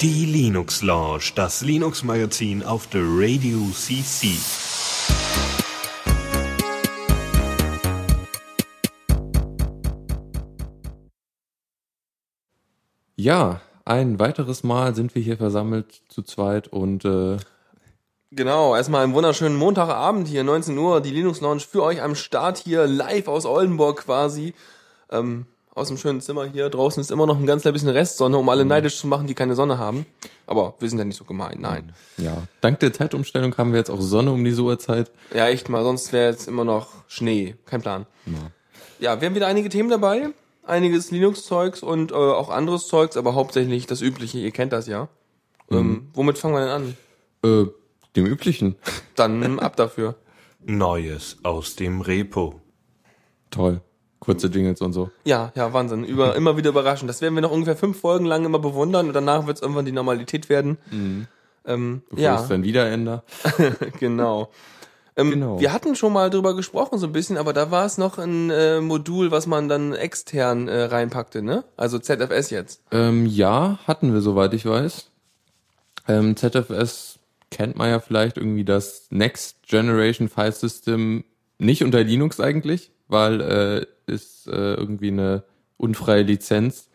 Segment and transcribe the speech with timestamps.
[0.00, 4.38] Die Linux Lounge, das Linux Magazin auf der Radio CC.
[13.16, 17.36] Ja, ein weiteres Mal sind wir hier versammelt zu zweit und äh,
[18.30, 22.56] Genau, erstmal einen wunderschönen Montagabend hier, 19 Uhr, die Linux Lounge für euch am Start
[22.56, 24.54] hier, live aus Oldenburg quasi.
[25.10, 25.44] Ähm,
[25.74, 26.68] aus dem schönen Zimmer hier.
[26.68, 29.34] Draußen ist immer noch ein ganz klein bisschen Restsonne, um alle neidisch zu machen, die
[29.34, 30.06] keine Sonne haben.
[30.46, 31.92] Aber wir sind ja nicht so gemein, nein.
[32.18, 35.10] ja, dank der Zeitumstellung haben wir jetzt auch Sonne um diese Uhrzeit.
[35.34, 37.56] Ja, echt mal, sonst wäre jetzt immer noch Schnee.
[37.64, 38.06] Kein Plan.
[38.98, 40.28] Ja, wir haben wieder einige Themen dabei.
[40.64, 45.08] Einiges Linux-Zeugs und äh, auch anderes Zeugs, aber hauptsächlich das Übliche, ihr kennt das ja.
[45.70, 46.96] Ähm, womit fangen wir denn an?
[47.44, 47.70] Äh,
[48.14, 48.76] dem üblichen.
[49.16, 50.14] Dann ab dafür.
[50.60, 52.60] Neues aus dem Repo.
[53.50, 53.80] Toll.
[54.22, 55.10] Kurze Jingles und so.
[55.24, 56.04] Ja, ja, Wahnsinn.
[56.04, 57.10] Über, immer wieder überraschend.
[57.10, 59.84] Das werden wir noch ungefähr fünf Folgen lang immer bewundern und danach wird es irgendwann
[59.84, 60.78] die Normalität werden.
[61.66, 63.24] Ähm, Bevor ja, es dann wieder ändert.
[63.98, 64.50] genau.
[65.16, 65.60] Ähm, Genau.
[65.60, 68.50] Wir hatten schon mal drüber gesprochen, so ein bisschen, aber da war es noch ein
[68.50, 71.64] äh, Modul, was man dann extern äh, reinpackte, ne?
[71.76, 72.80] Also ZFS jetzt.
[72.92, 75.10] Ähm, ja, hatten wir, soweit ich weiß.
[76.06, 77.18] Ähm, ZFS
[77.50, 81.24] kennt man ja vielleicht irgendwie das Next Generation File System
[81.58, 85.44] nicht unter Linux eigentlich, weil äh, ist äh, irgendwie eine
[85.76, 86.88] unfreie Lizenz.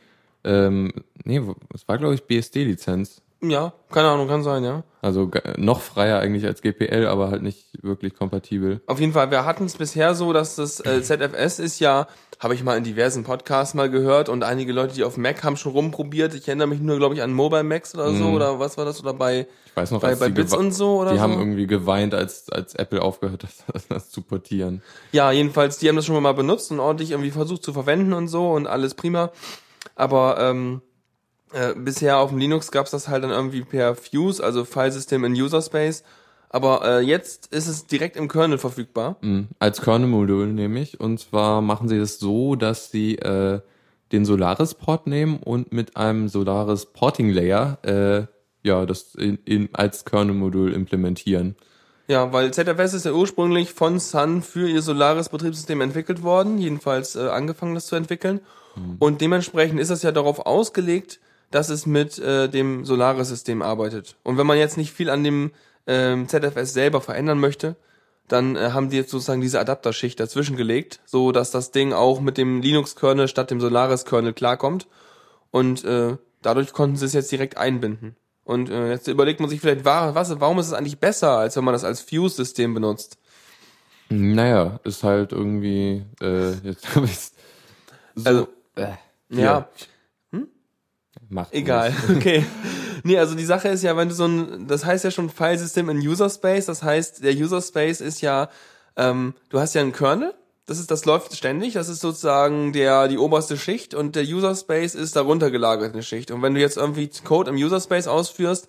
[0.44, 0.92] Ähm,
[1.24, 1.42] nee,
[1.74, 3.22] es war glaube ich BSD-Lizenz.
[3.42, 4.84] Ja, keine Ahnung, kann sein, ja.
[5.02, 8.82] Also noch freier eigentlich als GPL, aber halt nicht wirklich kompatibel.
[8.88, 12.08] Auf jeden Fall, wir hatten es bisher so, dass das äh, ZFS ist ja,
[12.40, 15.56] habe ich mal in diversen Podcasts mal gehört und einige Leute, die auf Mac haben
[15.56, 16.34] schon rumprobiert.
[16.34, 19.02] Ich erinnere mich nur, glaube ich, an Mobile Macs oder so oder was war das
[19.02, 21.24] oder bei Ich weiß noch, bei, bei Bits und so oder die so.
[21.24, 24.82] haben irgendwie geweint, als, als Apple aufgehört hat, das, das zu portieren.
[25.12, 28.30] Ja, jedenfalls, die haben das schon mal benutzt und ordentlich irgendwie versucht zu verwenden und
[28.30, 29.32] so und alles prima.
[29.96, 30.82] Aber ähm,
[31.54, 35.34] äh, bisher auf dem Linux gab's das halt dann irgendwie per Fuse, also Filesystem in
[35.34, 36.04] User Space.
[36.50, 39.18] Aber äh, jetzt ist es direkt im Kernel verfügbar.
[39.22, 39.50] Mhm.
[39.60, 41.00] Als Kernel-Modul nämlich.
[41.00, 43.60] Und zwar machen sie das so, dass sie äh,
[44.12, 48.28] den Solaris-Port nehmen und mit einem Solaris Porting Layer äh,
[48.64, 51.56] ja das in, in, als Kernel-Modul implementieren.
[52.08, 57.28] Ja, weil ZFS ist ja ursprünglich von Sun für ihr Solaris-Betriebssystem entwickelt worden, jedenfalls äh,
[57.28, 58.40] angefangen, das zu entwickeln.
[59.00, 61.20] Und dementsprechend ist es ja darauf ausgelegt,
[61.52, 64.16] dass es mit äh, dem Solaris-System arbeitet.
[64.24, 65.52] Und wenn man jetzt nicht viel an dem
[65.88, 67.76] ähm, ZFS selber verändern möchte,
[68.28, 72.20] dann äh, haben die jetzt sozusagen diese Adapterschicht dazwischen gelegt, so dass das Ding auch
[72.20, 74.88] mit dem Linux-Kernel statt dem Solaris-Kernel klarkommt.
[75.52, 78.18] Und äh, dadurch konnten sie es jetzt direkt einbinden.
[78.44, 81.56] Und äh, jetzt überlegt man sich vielleicht, wa- was, warum ist es eigentlich besser, als
[81.56, 83.18] wenn man das als Fuse-System benutzt?
[84.10, 87.34] Naja, ist halt irgendwie äh, jetzt hab ich's
[88.16, 88.94] so, Also, äh,
[89.30, 89.68] Ja,
[91.30, 91.92] macht egal.
[91.92, 92.10] nichts.
[92.16, 92.46] Okay.
[93.04, 95.90] Nee, also die Sache ist ja, wenn du so ein, das heißt ja schon Filesystem
[95.90, 98.50] in User Space, das heißt, der User Space ist ja,
[98.96, 100.34] ähm, du hast ja einen Kernel,
[100.66, 104.54] das ist, das läuft ständig, das ist sozusagen der, die oberste Schicht und der User
[104.56, 106.32] Space ist darunter gelagert eine Schicht.
[106.32, 108.68] Und wenn du jetzt irgendwie Code im User Space ausführst,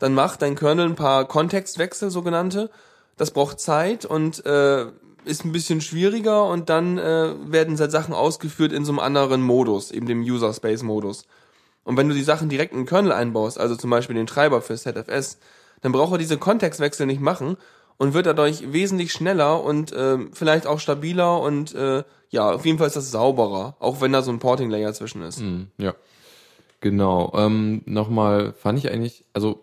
[0.00, 2.70] dann macht dein Kernel ein paar Kontextwechsel, sogenannte.
[3.16, 4.86] Das braucht Zeit und äh,
[5.24, 9.42] ist ein bisschen schwieriger und dann äh, werden halt Sachen ausgeführt in so einem anderen
[9.42, 11.26] Modus, eben dem User Space Modus.
[11.86, 14.60] Und wenn du die Sachen direkt in den Kernel einbaust, also zum Beispiel den Treiber
[14.60, 15.38] für ZFS,
[15.82, 17.56] dann braucht er diese Kontextwechsel nicht machen
[17.96, 22.78] und wird dadurch wesentlich schneller und ähm, vielleicht auch stabiler und äh, ja, auf jeden
[22.78, 25.40] Fall ist das sauberer, auch wenn da so ein Porting-Layer zwischen ist.
[25.40, 25.94] Mhm, ja.
[26.80, 27.32] Genau.
[27.36, 29.60] Ähm, nochmal fand ich eigentlich, also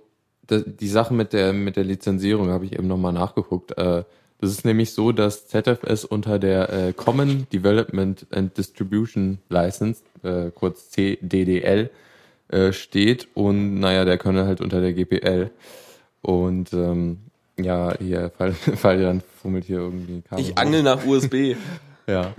[0.50, 3.78] die Sache mit der mit der Lizenzierung habe ich eben nochmal nachgeguckt.
[3.78, 4.06] Äh,
[4.40, 10.52] das ist nämlich so, dass ZFS unter der äh, Common Development and Distribution License, äh,
[10.52, 11.90] kurz CDDL,
[12.54, 15.50] äh, steht und naja, der Kernel halt unter der GPL.
[16.22, 17.18] Und ähm,
[17.60, 21.56] ja, hier, Fall, Fall dann fummelt hier irgendwie Kabel Ich angel nach USB.
[22.06, 22.34] Ja.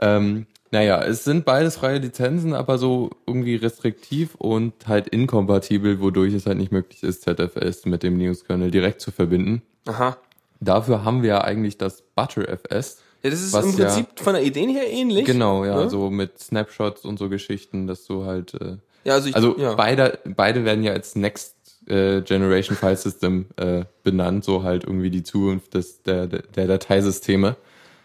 [0.00, 6.34] Ähm, naja, es sind beides freie Lizenzen, aber so irgendwie restriktiv und halt inkompatibel, wodurch
[6.34, 9.62] es halt nicht möglich ist, ZFS mit dem Linux-Kernel direkt zu verbinden.
[9.86, 10.16] Aha.
[10.60, 13.00] Dafür haben wir ja eigentlich das ButterFS.
[13.22, 15.24] Ja, das ist Was im ja- Prinzip von der Idee her ähnlich.
[15.24, 15.90] Genau, ja, Ne?
[15.90, 19.74] so mit Snapshots und so Geschichten, dass du halt, äh, Ja, also ich, also ja.
[19.74, 21.54] beide, beide werden ja als Next
[21.86, 26.66] äh, Generation File System äh, benannt, so halt irgendwie die Zukunft des, der, der der
[26.66, 27.56] Dateisysteme.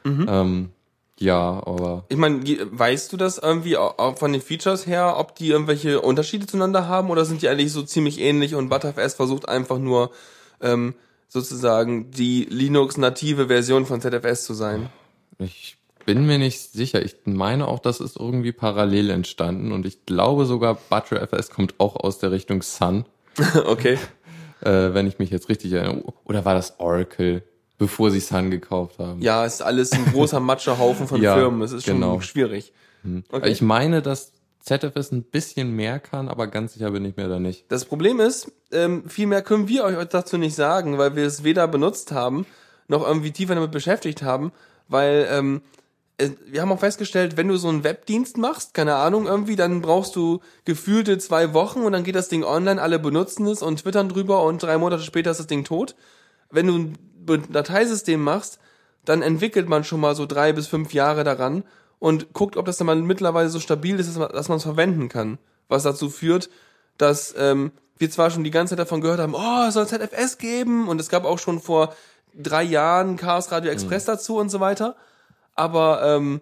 [0.04, 0.25] Mhm.
[0.30, 0.69] Ähm,
[1.19, 2.42] ja, aber Ich meine,
[2.72, 6.88] weißt du das irgendwie au- auch von den Features her, ob die irgendwelche Unterschiede zueinander
[6.88, 10.12] haben oder sind die eigentlich so ziemlich ähnlich und ButterFS versucht einfach nur
[10.62, 10.95] ähm,
[11.28, 14.90] sozusagen die Linux-native Version von ZFS zu sein?
[15.40, 17.04] Ich bin mir nicht sicher.
[17.04, 21.96] Ich meine auch, das ist irgendwie parallel entstanden und ich glaube sogar ButterFS kommt auch
[21.96, 23.06] aus der Richtung Sun,
[23.66, 23.98] okay.
[24.62, 26.14] äh, wenn ich mich jetzt richtig erinnere.
[26.26, 27.44] Oder war das Oracle,
[27.78, 29.22] bevor sie Sun gekauft haben?
[29.22, 31.62] Ja, ist alles ein großer Matschehaufen von Ja, Firmen.
[31.62, 32.22] Es ist schon genau.
[32.22, 32.74] schwierig.
[33.30, 33.50] Okay.
[33.50, 37.38] Ich meine, dass ZFS ein bisschen mehr kann, aber ganz sicher bin ich mir da
[37.38, 37.66] nicht.
[37.70, 41.44] Das Problem ist, ähm, viel mehr können wir euch dazu nicht sagen, weil wir es
[41.44, 42.46] weder benutzt haben,
[42.88, 44.54] noch irgendwie tiefer damit beschäftigt haben,
[44.88, 45.82] weil ähm, äh,
[46.18, 50.15] wir haben auch festgestellt, wenn du so einen Webdienst machst, keine Ahnung, irgendwie, dann brauchst
[50.15, 54.10] du gefühlte zwei Wochen und dann geht das Ding online, alle benutzen es und twittern
[54.10, 55.95] drüber und drei Monate später ist das Ding tot.
[56.51, 58.60] Wenn du ein Dateisystem machst,
[59.06, 61.63] dann entwickelt man schon mal so drei bis fünf Jahre daran
[62.00, 65.39] und guckt, ob das dann mal mittlerweile so stabil ist, dass man es verwenden kann.
[65.68, 66.50] Was dazu führt,
[66.98, 70.38] dass ähm, wir zwar schon die ganze Zeit davon gehört haben, oh, es soll ZFS
[70.38, 71.95] geben und es gab auch schon vor
[72.36, 74.95] drei Jahren Chaos Radio Express dazu und so weiter,
[75.56, 76.42] aber ähm,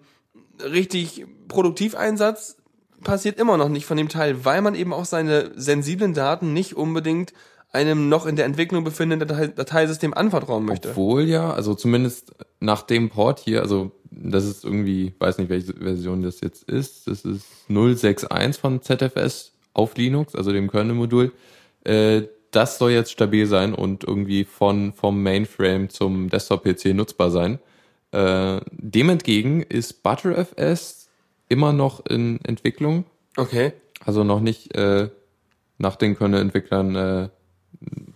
[0.64, 2.58] richtig Produktiveinsatz
[3.04, 6.76] passiert immer noch nicht von dem Teil, weil man eben auch seine sensiblen Daten nicht
[6.76, 7.34] unbedingt
[7.72, 10.90] einem noch in der Entwicklung befindenden Datei Dateisystem anvertrauen möchte.
[10.90, 15.74] Obwohl ja, also zumindest nach dem Port hier, also das ist irgendwie, weiß nicht, welche
[15.74, 21.32] Version das jetzt ist, das ist 061 von ZFS auf Linux, also dem Kernel-Modul.
[21.86, 27.60] Äh, das soll jetzt stabil sein und irgendwie von vom Mainframe zum Desktop-PC nutzbar sein.
[28.12, 31.10] Äh, dem entgegen ist ButterFS
[31.50, 33.06] immer noch in Entwicklung,
[33.38, 33.74] Okay.
[34.06, 35.10] also noch nicht äh,
[35.78, 37.30] nach den Kernel-Entwicklern äh,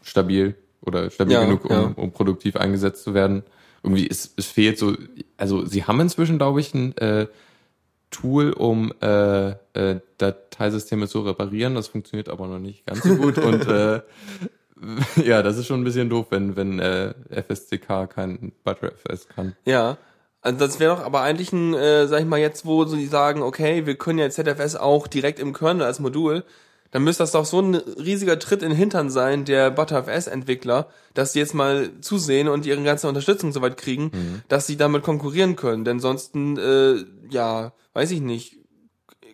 [0.04, 1.94] stabil oder stabil Ja, genug, um, ja.
[1.96, 3.44] um produktiv eingesetzt zu werden.
[3.84, 4.96] Irgendwie, es, es fehlt so,
[5.38, 7.28] also sie haben inzwischen, glaube ich, ein äh,
[8.12, 11.76] Tool, um äh, äh, Dateisysteme zu reparieren.
[11.76, 13.38] Das funktioniert aber noch nicht ganz so gut.
[13.40, 14.02] und äh,
[15.24, 19.56] ja, das ist schon ein bisschen doof, wenn, wenn äh, FSCK kein ButterFS kann.
[19.66, 19.98] Ja.
[20.42, 23.42] Also das wäre doch aber eigentlich ein, äh, sag ich mal, jetzt, wo sie sagen,
[23.42, 26.44] okay, wir können ja ZFS auch direkt im Kernel als Modul,
[26.92, 31.34] dann müsste das doch so ein riesiger Tritt in den Hintern sein, der ButterFS-Entwickler, dass
[31.34, 34.12] sie jetzt mal zusehen und ihre ganze Unterstützung soweit kriegen,
[34.48, 35.84] dass sie damit konkurrieren können.
[35.84, 38.60] Denn sonst, äh, ja, weiß ich nicht,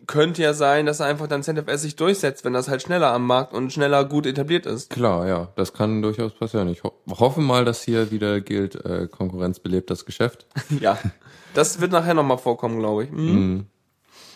[0.08, 3.54] könnte ja sein, dass einfach dann ZFS sich durchsetzt, wenn das halt schneller am Markt
[3.54, 4.90] und schneller gut etabliert ist.
[4.90, 6.68] Klar, ja, das kann durchaus passieren.
[6.70, 10.46] Ich ho hoffe mal, dass hier wieder gilt, äh, Konkurrenz belebt das Geschäft.
[10.80, 10.98] Ja.
[11.54, 13.12] Das wird nachher nochmal vorkommen, glaube ich.
[13.12, 13.66] Mhm.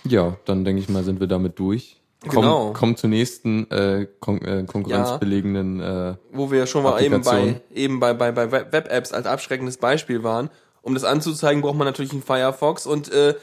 [0.03, 2.01] Ja, dann denke ich mal, sind wir damit durch.
[2.27, 2.73] Komm, Genau.
[2.73, 8.00] Kommen zur nächsten äh, kon äh, konkurrenzbelegenen äh, wo wir schon mal eben bei, eben
[8.00, 10.50] bei, bei, bei Web- Web-Apps als abschreckendes Beispiel waren.
[10.81, 12.85] Um das anzuzeigen, braucht man natürlich einen Firefox.
[12.85, 13.35] Und äh,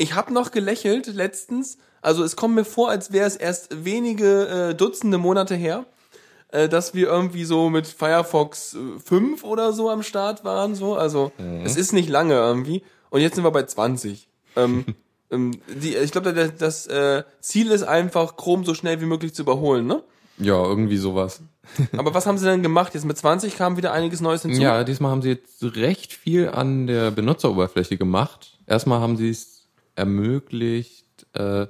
[0.00, 1.76] ich habe noch gelächelt letztens.
[2.00, 5.84] Also es kommt mir vor, als wäre es erst wenige äh, Dutzende Monate her,
[6.48, 10.74] äh, dass wir irgendwie so mit Firefox äh, 5 oder so am Start waren.
[10.74, 10.96] So.
[10.96, 11.32] Also
[11.64, 12.82] es ist nicht lange irgendwie.
[13.10, 14.26] Und jetzt sind wir bei 20.
[14.56, 14.86] Ähm,
[15.30, 19.34] ähm, die, ich glaube, das, das äh, Ziel ist einfach, Chrome so schnell wie möglich
[19.34, 20.02] zu überholen, ne?
[20.40, 21.42] ja, irgendwie sowas.
[21.96, 22.94] Aber was haben sie denn gemacht?
[22.94, 24.60] Jetzt mit 20 kam wieder einiges Neues hinzu.
[24.60, 28.58] Ja, diesmal haben sie jetzt recht viel an der Benutzeroberfläche gemacht.
[28.66, 29.59] Erstmal haben sie es
[30.00, 31.66] ermöglicht, äh,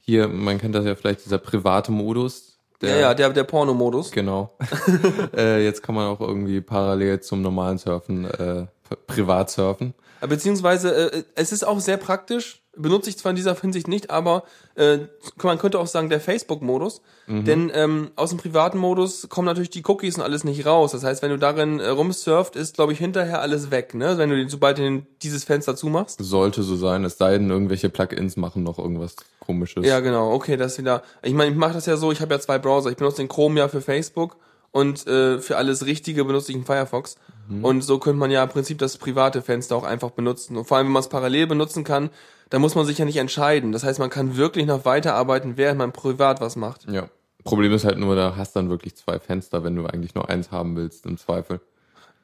[0.00, 2.58] hier, man kennt das ja vielleicht, dieser private Modus.
[2.82, 4.10] ja, ja, der, der Porno-Modus.
[4.10, 4.56] Genau.
[5.36, 8.66] äh, jetzt kann man auch irgendwie parallel zum normalen Surfen äh,
[9.06, 9.94] privat surfen.
[10.20, 14.44] Beziehungsweise, äh, es ist auch sehr praktisch, benutze ich zwar in dieser Hinsicht nicht, aber
[14.74, 14.98] äh,
[15.42, 17.02] man könnte auch sagen, der Facebook-Modus.
[17.26, 20.92] Denn ähm, aus dem privaten Modus kommen natürlich die Cookies und alles nicht raus.
[20.92, 24.18] Das heißt, wenn du darin äh, rumsurft, ist, glaube ich, hinterher alles weg, ne?
[24.18, 26.18] Wenn du den, sobald du den, dieses Fenster zumachst.
[26.22, 29.86] Sollte so sein, es sei denn, irgendwelche Plugins machen noch irgendwas komisches.
[29.86, 31.02] Ja, genau, okay, das wieder.
[31.22, 32.90] Ich meine, ich mache das ja so, ich habe ja zwei Browser.
[32.90, 34.36] Ich benutze den Chrome ja für Facebook
[34.74, 37.14] und äh, für alles Richtige benutze ich einen Firefox.
[37.62, 40.56] Und so könnte man ja im Prinzip das private Fenster auch einfach benutzen.
[40.56, 42.10] Und vor allem, wenn man es parallel benutzen kann,
[42.50, 43.70] dann muss man sich ja nicht entscheiden.
[43.70, 46.90] Das heißt, man kann wirklich noch weiterarbeiten, während man privat was macht.
[46.90, 47.08] Ja.
[47.44, 50.50] Problem ist halt nur, da hast dann wirklich zwei Fenster, wenn du eigentlich nur eins
[50.50, 51.60] haben willst, im Zweifel.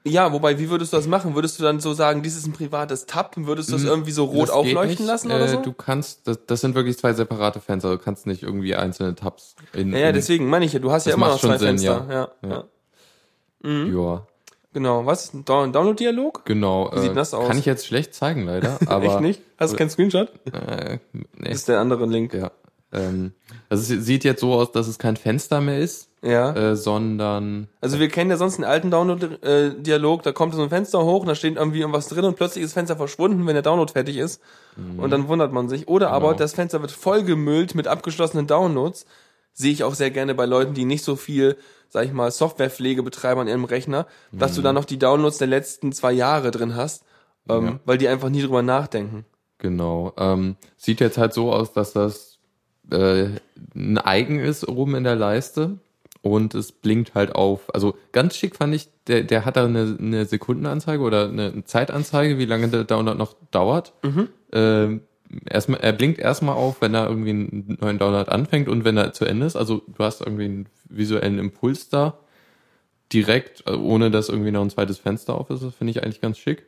[0.03, 1.35] Ja, wobei, wie würdest du das machen?
[1.35, 3.37] Würdest du dann so sagen, dies ist ein privates Tab?
[3.37, 5.61] Würdest du das irgendwie so rot Das aufleuchten lassen äh, oder so?
[5.61, 9.57] Du kannst, das, das sind wirklich zwei separate Fenster, du kannst nicht irgendwie einzelne Tabs
[9.75, 9.93] in.
[9.93, 12.07] ja, ja, in, deswegen meine ich ja, du hast ja immer noch zwei Sinn, Fenster.
[12.09, 12.15] ja.
[12.43, 12.65] Ja, Ja.
[13.63, 13.85] ja.
[13.93, 14.27] Ja,
[14.73, 15.05] Genau.
[15.05, 16.45] Was ein Down- Download-Dialog?
[16.45, 16.91] genau.
[16.95, 17.49] Wie sieht das aus?
[17.49, 18.79] Kann ich jetzt schlecht zeigen, leider.
[18.87, 19.43] Aber, Echt nicht?
[19.59, 20.29] Hast du keinen Screenshot?
[20.53, 21.25] Äh, nee.
[21.41, 22.33] Das ist der andere Link.
[22.33, 22.53] Ja.
[22.93, 23.33] Ähm,
[23.69, 26.53] also es sieht jetzt so aus, dass es kein Fenster mehr ist, Ja.
[26.55, 31.03] äh, sondern Also wir kennen ja sonst einen alten Download-Dialog, da kommt so ein Fenster
[31.05, 33.63] hoch, und da steht irgendwie irgendwas drin und plötzlich ist das Fenster verschwunden, wenn der
[33.63, 34.41] Download fertig ist.
[34.99, 35.89] Und dann wundert man sich.
[35.89, 36.39] Oder aber Genau.
[36.39, 39.07] das Fenster wird vollgemüllt mit abgeschlossenen Downloads.
[39.53, 41.57] Sehe ich auch sehr gerne bei Leuten, die nicht so viel,
[41.89, 45.49] sag ich mal, Softwarepflege betreiben an ihrem Rechner, dass du da noch die Downloads der
[45.49, 47.03] letzten zwei Jahre drin hast,
[47.49, 47.81] ähm, Ja.
[47.85, 49.25] weil die einfach nie drüber nachdenken.
[49.59, 50.13] Genau.
[50.19, 52.39] Ähm, sieht jetzt halt so aus, dass das
[52.91, 53.29] äh,
[53.75, 55.79] ein Icon ist oben in der Leiste
[56.23, 57.73] und es blinkt halt auf.
[57.75, 62.39] Also ganz schick fand ich, der, der hat da eine, eine Sekundenanzeige oder eine Zeitanzeige,
[62.39, 63.95] wie lange der Download noch dauert.
[64.53, 65.03] Ähm,
[65.47, 69.13] erstmal, er blinkt erstmal auf, wenn er irgendwie einen neuen Download anfängt und wenn er
[69.13, 69.57] zu Ende ist.
[69.57, 72.19] Also du hast irgendwie einen visuellen Impuls da
[73.13, 75.63] direkt, äh, ohne dass irgendwie noch ein zweites Fenster auf ist.
[75.63, 76.67] Das finde ich eigentlich ganz schick.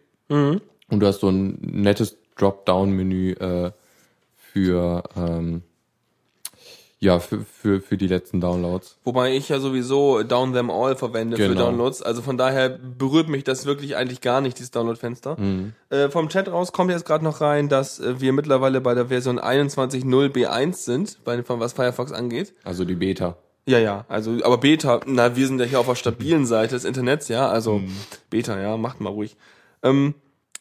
[0.89, 3.73] Und du hast so ein nettes Dropdown-Menü äh,
[4.37, 5.63] für ähm,
[7.03, 8.97] ja für, für für die letzten Downloads.
[9.05, 11.67] Wobei ich ja sowieso Down Them All verwende für Genau.
[11.67, 12.01] Downloads.
[12.01, 15.39] Also von daher berührt mich das wirklich eigentlich gar nicht, dieses Download-Fenster.
[15.39, 15.73] Mhm.
[15.91, 19.07] Äh, vom Chat raus kommt jetzt gerade noch rein, dass äh, wir mittlerweile bei der
[19.09, 22.55] Version 21.0 B1 sind, bei, von was Firefox angeht.
[22.65, 23.37] Also die Beta.
[23.67, 26.85] Ja, ja, also, aber Beta, na, wir sind ja hier auf der stabilen Seite des
[26.85, 27.93] Internets, ja, also Mhm.
[28.31, 29.37] Beta, ja, macht mal ruhig.
[29.85, 30.15] Ähm,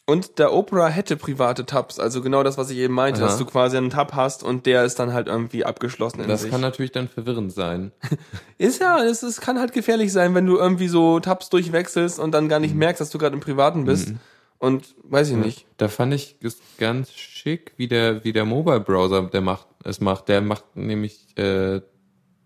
[0.07, 3.27] und der Opera hätte private Tabs, also genau das, was ich eben meinte, Aha.
[3.27, 6.41] dass du quasi einen Tab hast und der ist dann halt irgendwie abgeschlossen in Das
[6.41, 6.51] sich.
[6.51, 7.91] kann natürlich dann verwirrend sein.
[8.57, 12.31] Ist ja, es, es kann halt gefährlich sein, wenn du irgendwie so Tabs durchwechselst und
[12.31, 14.13] dann gar nicht merkst, dass du gerade im Privaten bist.
[14.59, 15.65] Und weiß ich nicht.
[15.77, 19.99] Da fand ich es ganz schick, wie der wie der Mobile Browser der macht es
[20.01, 20.27] macht.
[20.29, 21.81] Der macht nämlich äh,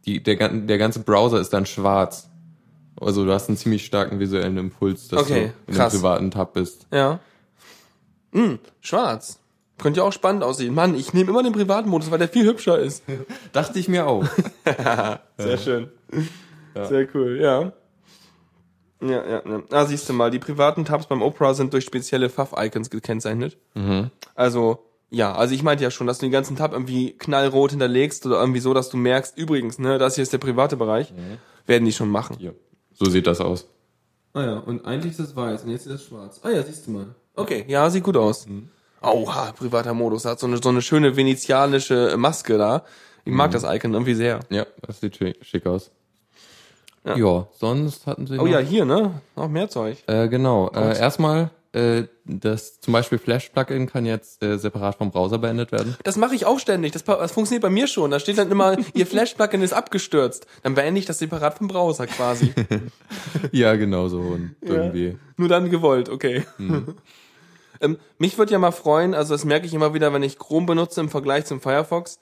[0.05, 2.29] die der der ganze Browser ist dann schwarz.
[3.01, 5.91] Also du hast einen ziemlich starken visuellen Impuls, dass Okay, du in krass.
[5.93, 6.87] einem privaten Tab bist.
[6.93, 7.19] Ja.
[8.35, 9.39] Hm, schwarz.
[9.77, 10.73] Könnte ja auch spannend aussehen.
[10.73, 13.03] Mann, ich nehme immer den Privatmodus, weil der viel hübscher ist.
[13.53, 14.25] Dachte ich mir auch.
[15.37, 15.89] Sehr schön.
[16.73, 17.71] Sehr cool, ja.
[19.01, 19.63] Ja, ja, ja.
[19.71, 23.57] Ah, siehst du mal, die privaten Tabs beim Opera sind durch spezielle Pfaff-Icons gekennzeichnet.
[24.35, 28.25] Also, ja, also ich meinte ja schon, dass du den ganzen Tab irgendwie knallrot hinterlegst
[28.25, 31.13] oder irgendwie so, dass du merkst, übrigens, ne, das hier ist der private Bereich,
[31.65, 32.37] werden die schon machen.
[32.39, 32.51] ja.
[32.93, 33.67] So sieht das aus.
[34.33, 36.39] Ah ja, und eigentlich ist das weiß und jetzt ist das schwarz.
[36.43, 37.15] Ah ja, siehst du mal.
[37.35, 38.47] Okay, ja, sieht gut aus.
[39.01, 42.83] Oha, privater Modus, hat so eine, so eine schöne venezianische Maske da.
[43.25, 44.39] Ich mag das Icon irgendwie sehr.
[44.49, 45.91] Ja, das sieht schick, aus.
[47.03, 47.17] Ja.
[47.17, 47.47] Ja.
[47.59, 49.21] sonst hatten sie Oh noch, ja, hier, ne?
[49.35, 49.97] Noch mehr Zeug.
[50.07, 50.69] Äh, genau.
[50.69, 55.95] Äh, erstmal, äh, das zum Beispiel Flash-Plugin kann jetzt äh, separat vom Browser beendet werden.
[56.03, 56.93] Das mache ich auch ständig.
[56.93, 58.11] Das, das funktioniert bei mir schon.
[58.11, 60.47] Da steht dann immer, Ihr Flash-Plugin ist abgestürzt.
[60.63, 62.53] Dann beende ich das separat vom Browser quasi.
[63.51, 64.19] ja, genau so.
[64.19, 65.17] Und irgendwie.
[65.37, 66.45] Nur dann gewollt, okay.
[66.57, 66.95] Mhm.
[67.85, 70.65] Ähm, mich würde ja mal freuen, also das merke ich immer wieder, wenn ich Chrome
[70.65, 72.19] benutze im Vergleich zum Firefox.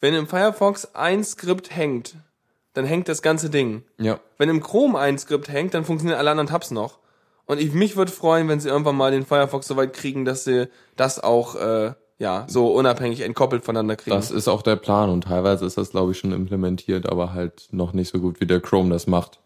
[0.00, 2.16] Wenn im Firefox ein Skript hängt,
[2.74, 3.82] dann hängt das ganze Ding.
[3.98, 4.20] Ja.
[4.38, 6.98] Wenn im Chrome ein Skript hängt, dann funktionieren alle anderen Tabs noch.
[7.46, 10.44] Und ich, mich würde freuen, wenn sie irgendwann mal den Firefox so weit kriegen, dass
[10.44, 14.16] sie das auch äh, ja so unabhängig entkoppelt voneinander kriegen.
[14.16, 17.68] Das ist auch der Plan und teilweise ist das, glaube ich, schon implementiert, aber halt
[17.70, 19.40] noch nicht so gut, wie der Chrome das macht.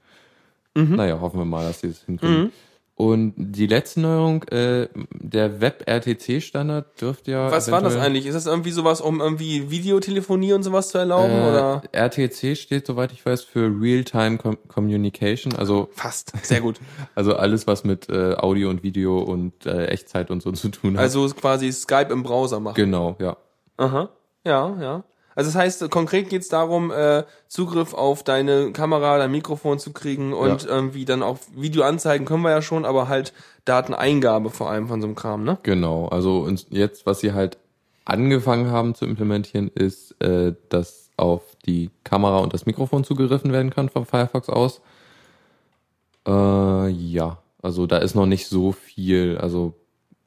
[0.74, 0.96] Mhm.
[0.96, 2.52] Naja, hoffen wir mal, dass sie es hinkriegen.
[2.98, 7.48] Und die letzte Neuerung, äh, der Web-RTC-Standard dürfte ja.
[7.48, 8.26] Was war das eigentlich?
[8.26, 11.30] Ist das irgendwie sowas, um irgendwie Videotelefonie und sowas zu erlauben?
[11.30, 11.82] Äh, oder?
[11.92, 16.32] RTC steht, soweit ich weiß, für Real-Time Com Communication, also Fast.
[16.42, 16.80] Sehr gut.
[17.14, 20.96] also alles, was mit äh, Audio und Video und äh, Echtzeit und so zu tun
[20.96, 21.02] hat.
[21.02, 22.74] Also quasi Skype im Browser machen.
[22.74, 23.36] genau, ja.
[23.76, 24.08] Aha.
[24.44, 25.04] Ja, ja.
[25.38, 30.32] Also das heißt, konkret geht's darum, äh, Zugriff auf deine Kamera, dein Mikrofon zu kriegen
[30.32, 30.68] und Ja.
[30.68, 33.32] irgendwie dann auch Video anzeigen können wir ja schon, aber halt
[33.64, 35.56] Dateneingabe vor allem von so einem Kram, ne?
[35.62, 37.56] Genau, also und jetzt, was sie halt
[38.04, 43.70] angefangen haben zu implementieren, ist, äh, dass auf die Kamera und das Mikrofon zugegriffen werden
[43.70, 44.80] kann vom Firefox aus.
[46.26, 49.38] Äh, ja, also da ist noch nicht so viel.
[49.38, 49.74] Also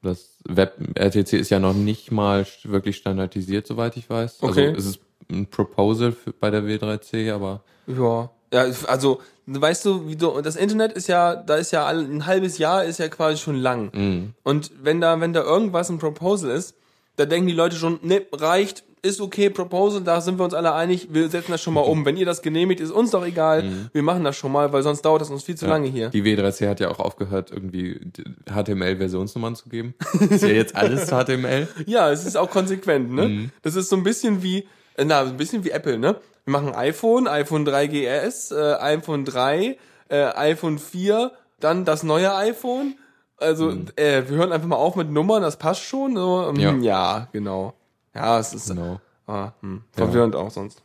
[0.02, 4.38] das Web-RTC ist ja noch nicht mal wirklich standardisiert, soweit ich weiß.
[4.42, 4.68] Okay.
[4.68, 8.30] Also es ist ein Proposal für, bei der W3C, aber Ja.
[8.52, 12.58] Ja, also, weißt du, wie du, das Internet ist ja, da ist ja ein halbes
[12.58, 14.34] Jahr ist ja quasi schon lang.
[14.42, 16.74] Und wenn da, wenn da irgendwas ein Proposal ist,
[17.16, 20.74] da denken die Leute schon, ne, reicht, ist okay, Proposal, da sind wir uns alle
[20.74, 22.04] einig, wir setzen das schon mal um.
[22.04, 25.02] Wenn ihr das genehmigt, ist uns doch egal, wir machen das schon mal, weil sonst
[25.02, 26.10] dauert das uns viel zu lange hier.
[26.10, 28.00] Die W3C hat ja auch aufgehört, irgendwie
[28.48, 29.94] HTML-Versionsnummern zu geben.
[30.30, 31.66] Ist ja jetzt alles HTML.
[31.86, 33.50] Ja, es ist auch konsequent, ne?
[33.62, 36.16] Das ist so ein bisschen wie, äh, na, ein bisschen wie Apple, ne?
[36.44, 39.78] Wir machen iPhone, iPhone 3GS, äh, iPhone 3,
[40.08, 42.94] äh, iPhone 4, dann das neue iPhone.
[43.42, 46.16] Also, äh, wir hören einfach mal auf mit Nummern, das passt schon.
[46.16, 46.72] So, ähm, Ja.
[46.76, 47.28] ja.
[47.32, 47.74] genau.
[48.14, 49.00] Ja, es ist Genau.
[49.26, 50.82] ah, hm, verwirrend auch sonst.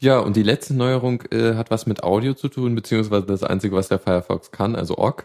[0.00, 3.76] Ja, und die letzte Neuerung äh, hat was mit Audio zu tun, beziehungsweise das Einzige,
[3.76, 5.24] was der Firefox kann, also OGG.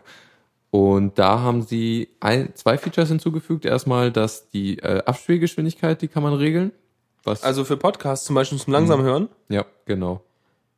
[0.69, 3.65] Und da haben sie ein, zwei Features hinzugefügt.
[3.65, 6.71] Erstmal, dass die äh, Abspielgeschwindigkeit, die kann man regeln.
[7.23, 9.29] Was, Also für Podcasts zum Beispiel zum langsam hören.
[9.49, 10.21] ja, genau.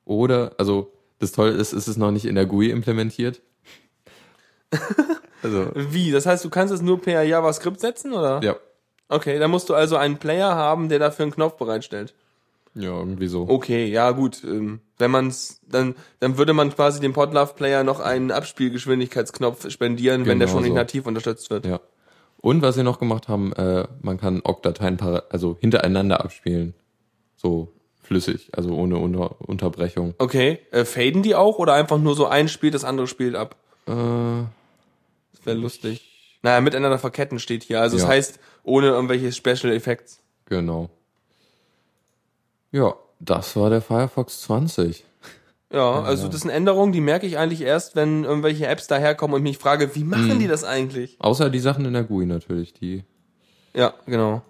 [0.05, 3.41] Oder, also das Tolle ist, ist es noch nicht in der GUI implementiert.
[5.43, 6.11] also, Wie?
[6.11, 8.41] Das heißt, du kannst es nur per JavaScript setzen, oder?
[8.43, 8.55] ja.
[9.11, 12.13] Okay, dann musst du also einen Player haben, der dafür einen Knopf bereitstellt.
[12.75, 13.47] Ja, irgendwie so.
[13.49, 14.43] Okay, ja gut.
[14.43, 20.37] Ähm, wenn man's, dann, dann würde man quasi dem Podlove-Player noch einen Abspielgeschwindigkeitsknopf spendieren, wenn
[20.37, 20.75] der Genau schon nicht so.
[20.75, 21.65] nativ unterstützt wird.
[21.65, 21.79] Ja.
[22.37, 26.75] Und was sie noch gemacht haben, äh, man kann OGG-Dateien also hintereinander abspielen.
[27.35, 30.13] So flüssig, also ohne Unter Unterbrechung.
[30.19, 33.55] Okay, äh, faden die auch oder einfach nur so ein spielt, das andere spielt ab?
[33.87, 33.91] Äh,
[35.39, 36.05] Das wäre lustig.
[36.41, 37.81] Naja, miteinander verketten steht hier.
[37.81, 38.09] Also das Ja.
[38.09, 40.19] heißt, ohne irgendwelche Special Effects.
[40.45, 40.89] genau.
[42.71, 45.03] Ja, das war der Firefox 20.
[45.73, 49.43] Ja, also das sind Änderungen, die merke ich eigentlich erst, wenn irgendwelche Apps daherkommen und
[49.43, 50.39] mich frage, wie machen Mhm.
[50.39, 51.15] die das eigentlich?
[51.19, 53.03] Außer die Sachen in der GUI natürlich, die.
[53.75, 54.41] Ja, genau.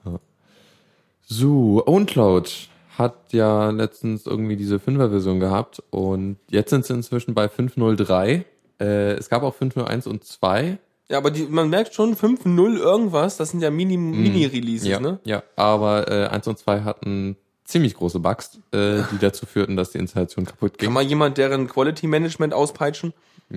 [1.25, 7.45] So, OwnCloud hat ja letztens irgendwie diese 5er-Version gehabt und jetzt sind sie inzwischen bei
[7.47, 8.43] 5.03.
[8.79, 10.77] Äh, es gab auch 5.01 und 2.
[11.09, 14.91] Ja, aber die, man merkt schon 5.0 irgendwas, das sind ja Mini, Mini-Releases, Mhm.
[14.91, 15.19] Ja, ne?
[15.23, 19.91] ja, aber äh, 1 und 2 hatten ziemlich große Bugs, äh, die dazu führten, dass
[19.91, 20.93] die Installation kaputt Kann ging.
[20.93, 23.13] mal jemand deren Quality Management auspeitschen?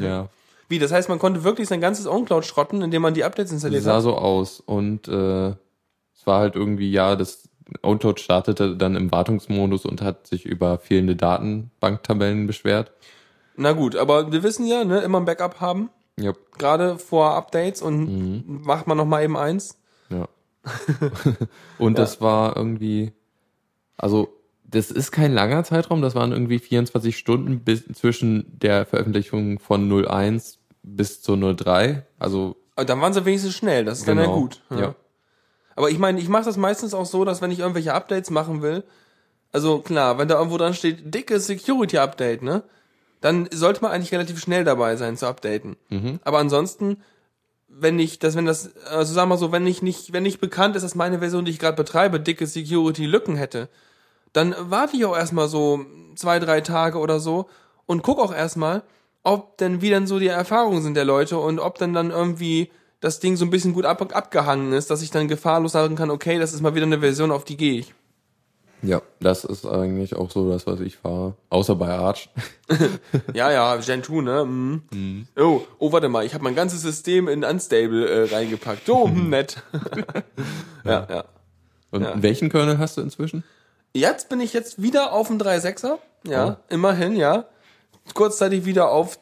[0.00, 0.28] ja,
[0.68, 3.82] Wie, das heißt, man konnte wirklich sein ganzes OwnCloud schrotten, indem man die Updates installiert
[3.82, 4.02] sah hat?
[4.02, 7.48] so aus und äh, es war halt irgendwie, ja, das
[7.82, 12.92] OwnCloud startete dann im Wartungsmodus und hat sich über fehlende Datenbanktabellen beschwert.
[13.58, 17.82] Na gut, aber wir wissen ja, ne, immer ein Backup haben, Ja, gerade vor Updates
[17.82, 18.60] und Mhm.
[18.64, 19.78] macht man noch mal eben eins.
[20.10, 20.28] Ja.
[21.78, 23.12] und das war irgendwie,
[23.96, 24.28] also
[24.64, 29.88] das ist kein langer Zeitraum, das waren irgendwie 24 Stunden bis zwischen der Veröffentlichung von
[29.90, 32.06] 01 bis zur 03.
[32.18, 34.62] Also Aber dann waren sie wenigstens schnell, das ist dann ja Genau, gut.
[34.70, 34.94] ja.
[35.76, 38.62] Aber ich meine, ich mache das meistens auch so, dass wenn ich irgendwelche Updates machen
[38.62, 38.82] will,
[39.52, 42.62] also klar, wenn da irgendwo dran steht, dicke Security Update, ne?
[43.20, 45.76] Dann sollte man eigentlich relativ schnell dabei sein zu updaten.
[45.88, 46.20] Mhm.
[46.22, 47.02] Aber ansonsten,
[47.68, 50.76] wenn ich, das, wenn das, also sag mal so, wenn ich nicht, wenn nicht bekannt
[50.76, 53.68] ist, dass meine Version, die ich gerade betreibe, dicke Security Lücken hätte,
[54.32, 55.84] dann warte ich auch erstmal so
[56.14, 57.48] zwei, drei Tage oder so
[57.86, 58.82] und guck auch erstmal,
[59.22, 62.70] ob denn wie denn so die Erfahrungen sind der Leute und ob dann dann irgendwie
[63.00, 66.10] das Ding so ein bisschen gut ab, abgehangen ist, dass ich dann gefahrlos sagen kann,
[66.10, 67.94] okay, das ist mal wieder eine Version, auf die gehe ich.
[68.82, 71.34] Ja, das ist eigentlich auch so das, was ich fahre.
[71.50, 72.28] Außer bei Arch.
[73.34, 74.44] Ja, ja, Gen 2, ne?
[74.44, 75.26] Mhm.
[75.36, 78.88] Oh, oh, warte mal, ich habe mein ganzes System in Unstable äh, reingepackt.
[78.90, 79.62] Oh, nett.
[80.84, 81.24] ja, ja.
[81.90, 82.12] Und Ja.
[82.22, 83.42] welchen Kernel hast du inzwischen?
[83.94, 85.98] Jetzt bin ich jetzt wieder auf dem 3.6er.
[86.24, 87.46] Ja, immerhin, ja.
[88.14, 89.18] Kurzzeitig wieder auf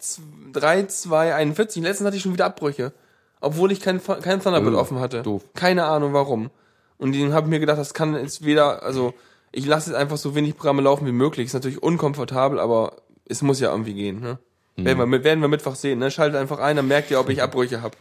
[0.53, 1.83] 3.241.
[1.83, 2.92] Letztens hatte ich schon wieder Abbrüche.
[3.40, 5.23] Obwohl ich kein, kein Thunderbird Oh, offen hatte.
[5.23, 5.42] doof.
[5.55, 6.51] Keine Ahnung warum.
[6.99, 9.12] Und den habe ich mir gedacht, das kann jetzt weder, also
[9.53, 11.47] ich lasse jetzt einfach so wenig Programme laufen wie möglich.
[11.47, 12.97] Ist natürlich unkomfortabel, aber
[13.29, 14.21] es muss ja irgendwie gehen.
[14.21, 14.39] Ne?
[14.77, 14.85] Mhm.
[14.85, 15.99] Werden, wir, mit- werden wir Mittwoch sehen.
[15.99, 16.11] Ne?
[16.11, 17.97] Schaltet einfach ein, dann merkt ihr, ob ich Abbrüche habe.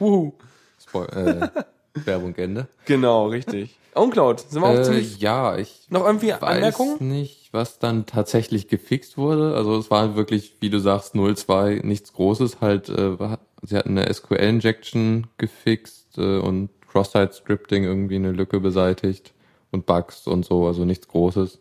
[0.93, 1.47] Äh,
[2.05, 2.67] Werbung Ende.
[2.85, 3.77] Genau, richtig.
[3.93, 5.19] OwnCloud, sind wir auch Äh, ziemlich...
[5.21, 6.97] ja, ich Noch irgendwie weiß Anmerkungen?
[6.99, 9.55] nicht, was dann tatsächlich gefixt wurde.
[9.55, 12.59] Also es war wirklich, wie du sagst, 0.2, nichts Großes.
[12.59, 13.15] Halt, äh,
[13.63, 19.33] sie hatten eine SQL-Injection gefixt äh, und Cross-Site-Scripting irgendwie eine Lücke beseitigt
[19.75, 21.59] und Bugs und so, also nichts Großes.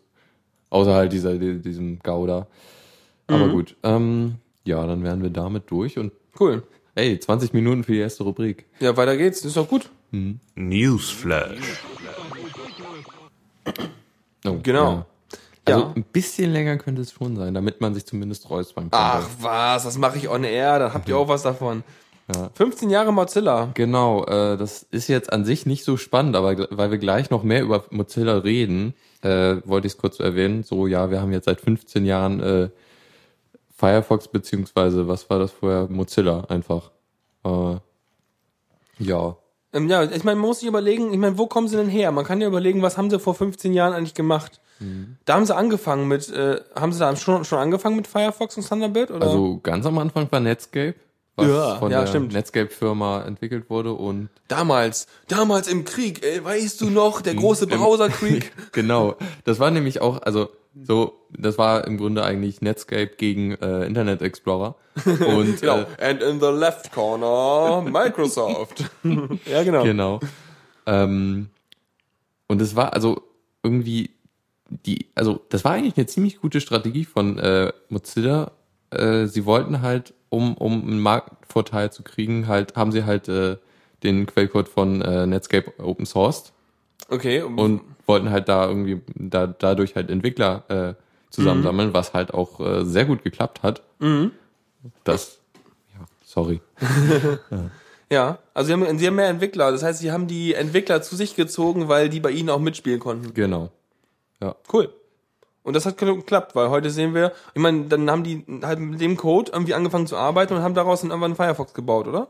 [0.71, 2.47] Außer halt dieser, die- diesem Gouda.
[3.27, 6.63] Aber gut, ähm, ja, dann wären wir damit durch und Cool.
[6.95, 8.65] ey, 20 Minuten für die erste Rubrik.
[8.79, 9.45] Ja, weiter geht's.
[9.45, 9.89] Ist doch gut.
[10.55, 11.59] Newsflash.
[14.45, 14.91] Oh, Genau.
[14.93, 15.05] Ja.
[15.67, 15.93] Also Ja.
[15.95, 18.97] ein bisschen länger könnte es schon sein, damit man sich zumindest räuspern könnte.
[18.97, 21.83] Ach was, das mache ich on air, da habt ihr auch was davon.
[22.33, 22.49] Ja.
[22.55, 23.69] 15 Jahre Mozilla.
[23.75, 27.43] Genau, äh, das ist jetzt an sich nicht so spannend, aber weil wir gleich noch
[27.43, 30.63] mehr über Mozilla reden, äh, wollte ich es kurz erwähnen.
[30.63, 32.69] So, ja, wir haben jetzt seit 15 Jahren äh,
[33.75, 35.87] Firefox beziehungsweise was war das vorher?
[35.89, 36.91] Mozilla einfach.
[37.43, 37.75] Äh,
[38.99, 39.35] ja,
[39.73, 42.11] Ähm, ja, ich meine, man muss sich überlegen, ich meine, wo kommen sie denn her?
[42.11, 44.61] Man kann ja überlegen, was haben sie vor 15 Jahren eigentlich gemacht?
[44.79, 45.17] Mhm.
[45.25, 48.67] Da haben sie angefangen mit, äh, haben sie da schon, schon angefangen mit Firefox und
[48.67, 49.11] Thunderbird?
[49.11, 49.27] Oder?
[49.27, 50.95] also ganz am Anfang war Netscape,
[51.35, 52.21] was Ja, von ja, der.
[52.21, 58.51] Netscape-Firma entwickelt wurde und damals, damals im Krieg, ey, weißt du noch, der große Browserkrieg?
[58.71, 59.15] genau.
[59.43, 60.49] Das war nämlich auch, also
[60.83, 64.75] so, das war im Grunde eigentlich Netscape gegen äh, Internet Explorer.
[65.05, 65.85] Und genau.
[65.97, 68.83] äh, And in the left corner, Microsoft.
[69.45, 69.83] ja, genau.
[69.83, 70.19] genau.
[70.85, 71.49] Ähm,
[72.47, 73.23] und es war also
[73.63, 74.11] irgendwie
[74.69, 78.51] die, also das war eigentlich eine ziemlich gute Strategie von äh, Mozilla.
[78.91, 83.57] Äh, sie wollten halt, um, um einen Marktvorteil zu kriegen, halt, haben sie halt äh,
[84.03, 86.51] den Quellcode von äh, Netscape open sourced
[87.09, 87.41] Okay.
[87.41, 90.93] und wollten halt da irgendwie da, dadurch halt Entwickler äh,
[91.31, 93.81] zusammensammeln, was halt auch äh, sehr gut geklappt hat.
[95.03, 95.39] Das,
[95.93, 96.61] ja, sorry.
[98.11, 99.71] Ja, also sie haben, sie haben mehr Entwickler.
[99.71, 102.99] Das heißt, sie haben die Entwickler zu sich gezogen, weil die bei ihnen auch mitspielen
[102.99, 103.33] konnten.
[103.33, 103.71] Genau.
[104.71, 104.93] Cool.
[105.65, 109.01] Und das hat geklappt, weil heute sehen wir, ich meine, dann haben die halt mit
[109.01, 112.27] dem Code irgendwie angefangen zu arbeiten und haben daraus dann irgendwann einen Firefox gebaut, oder?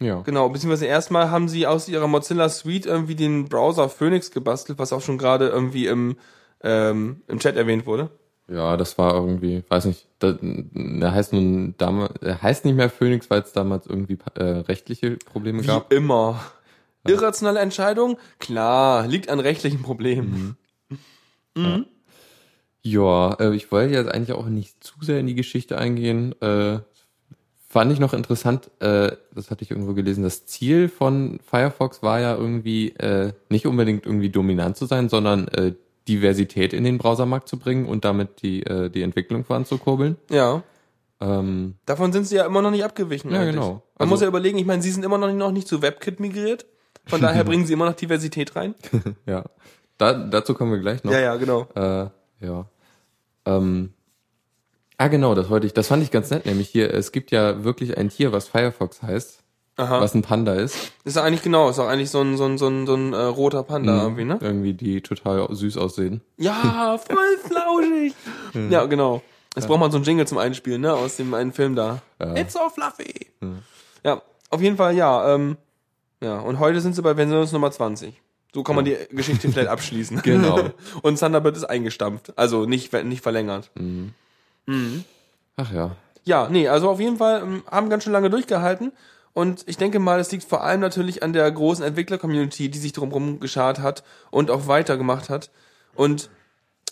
[0.00, 0.22] Ja.
[0.22, 4.92] Genau, beziehungsweise erstmal haben sie aus ihrer Mozilla Suite irgendwie den Browser Phoenix gebastelt, was
[4.92, 6.16] auch schon gerade irgendwie im,
[6.64, 8.10] ähm, im Chat erwähnt wurde.
[8.48, 13.30] Ja, das war irgendwie, weiß nicht, der heißt nun damals, er heißt nicht mehr Phoenix,
[13.30, 15.92] weil es damals irgendwie äh, rechtliche Probleme Wie gab.
[15.92, 16.40] immer.
[17.06, 18.18] Irrationale Entscheidung?
[18.40, 20.56] Klar, liegt an rechtlichen Problemen.
[21.58, 21.80] Ja,
[22.94, 26.34] äh, ich wollte jetzt eigentlich auch nicht zu sehr in die Geschichte eingehen.
[26.40, 26.78] Äh,
[27.68, 32.20] fand ich noch interessant, äh, das hatte ich irgendwo gelesen, das Ziel von Firefox war
[32.20, 35.74] ja irgendwie äh, nicht unbedingt irgendwie dominant zu sein, sondern äh,
[36.08, 40.16] Diversität in den Browsermarkt zu bringen und damit die, äh, die Entwicklung voranzukurbeln.
[40.30, 40.62] Ja.
[41.20, 43.30] Ähm, Davon sind sie ja immer noch nicht abgewichen.
[43.32, 43.54] Ja, eigentlich.
[43.56, 43.68] genau.
[43.70, 45.82] Man Also- muss ja überlegen, ich meine, sie sind immer noch nicht, noch nicht zu
[45.82, 46.66] WebKit migriert.
[47.06, 48.74] Von daher bringen sie immer noch Diversität rein.
[49.26, 49.44] ja,
[49.98, 51.12] da, dazu kommen wir gleich noch.
[51.12, 51.66] Ja, ja, genau.
[51.74, 52.08] Äh,
[52.46, 52.66] ja.
[53.46, 53.92] Ähm,
[54.98, 57.64] ah, genau, das wollte ich, das fand ich ganz nett, nämlich hier, es gibt ja
[57.64, 59.42] wirklich ein Tier, was Firefox heißt,
[59.76, 60.00] Aha.
[60.00, 60.92] was ein Panda ist.
[61.04, 63.12] Ist ja eigentlich genau, ist auch eigentlich so ein, so ein, so ein, so ein
[63.12, 64.38] äh, roter Panda irgendwie, ne?
[64.40, 66.20] Irgendwie, die total süß aussehen.
[66.36, 68.14] Ja, voll flauschig.
[68.70, 69.22] ja, genau.
[69.54, 70.92] Jetzt braucht man so einen Jingle zum Einspielen, ne?
[70.92, 72.02] Aus dem einen Film da.
[72.34, 73.26] It's so fluffy.
[74.04, 75.34] Ja, auf jeden Fall, ja.
[75.34, 75.56] Ähm,
[76.20, 78.20] ja, und heute sind sie bei Version Nummer 20.
[78.56, 80.22] So kann man die Geschichte vielleicht abschließen.
[80.22, 80.70] Genau.
[81.02, 82.32] und Thunderbird ist eingestampft.
[82.38, 83.70] Also nicht, nicht verlängert.
[85.56, 85.94] Ach ja.
[86.24, 88.92] Ja, nee, also auf jeden Fall ähm, haben ganz schön lange durchgehalten.
[89.34, 92.94] Und ich denke mal, es liegt vor allem natürlich an der großen Entwickler-Community, die sich
[92.94, 95.50] drumherum geschart hat und auch weitergemacht hat.
[95.94, 96.30] Und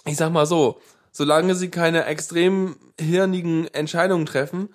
[0.05, 4.69] ich sag mal so, solange sie keine extrem hirnigen Entscheidungen treffen,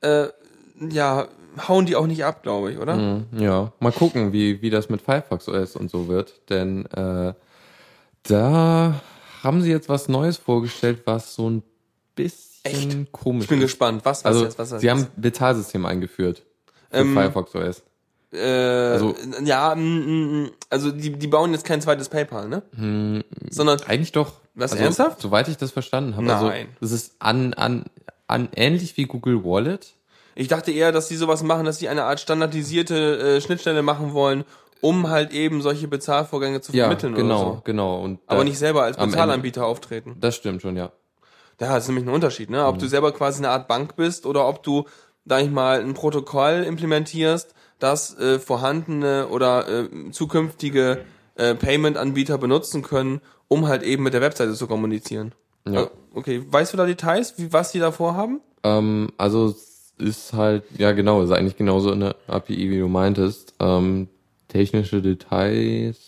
[0.00, 0.28] äh,
[0.88, 1.28] ja,
[1.68, 2.94] hauen die auch nicht ab, glaube ich, oder?
[2.96, 7.34] Hm, Ja, mal gucken, wie, wie das mit Firefox OS und so wird, denn äh,
[8.24, 9.00] da
[9.42, 11.62] haben sie jetzt was Neues vorgestellt, was so ein
[12.14, 13.64] bisschen komisch Ich bin ist.
[13.66, 16.42] gespannt, was, was Also, jetzt, was, was sie haben ein Bezahlsystem eingeführt
[16.90, 17.82] für Ähm, Firefox OS.
[18.32, 22.62] äh, also- ja, mm, mm, mm, also die, die bauen jetzt kein zweites PayPal, ne?
[22.76, 24.32] Hm, Sondern Eigentlich doch.
[24.54, 25.20] Was, also, ernsthaft?
[25.20, 26.26] Soweit ich das verstanden habe.
[26.26, 26.36] Nein.
[26.36, 27.84] Also, es ist an, an,
[28.26, 29.94] an ähnlich wie Google Wallet.
[30.34, 34.12] Ich dachte eher, dass die sowas machen, dass die eine Art standardisierte äh, Schnittstelle machen
[34.12, 34.44] wollen,
[34.80, 37.60] um halt eben solche Bezahlvorgänge zu Ja, vermitteln genau, oder so.
[37.64, 38.00] genau.
[38.00, 40.16] Und Aber nicht selber als Bezahlanbieter auftreten.
[40.20, 40.92] Das stimmt schon, ja.
[41.60, 42.58] Ja, das ist nämlich ein Unterschied, ne?
[42.62, 42.64] Mhm.
[42.64, 44.84] Ob du selber quasi eine Art Bank bist oder ob du,
[45.26, 52.82] sag ich mal, ein Protokoll implementierst, das äh, vorhandene oder äh, zukünftige äh, Payment-Anbieter benutzen
[52.82, 55.34] können, um halt eben mit der Webseite zu kommunizieren.
[55.68, 55.82] Ja.
[55.82, 58.40] Äh, Okay, weißt du da Details, wie was die da vorhaben?
[58.64, 59.54] Ähm, also
[60.00, 63.54] ist halt, ja genau, ist eigentlich genauso eine API, wie du meintest.
[63.60, 64.08] Ähm,
[64.48, 65.98] technische Details,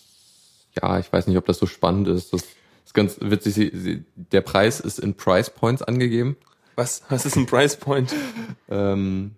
[0.81, 2.33] ja, ich weiß nicht, ob das so spannend ist.
[2.33, 2.43] Das
[2.85, 3.55] ist ganz witzig.
[3.55, 6.37] Sie, sie, der Preis ist in Price Points angegeben.
[6.77, 8.15] Was, was ist ein Price Point?
[8.71, 9.33] Ähm,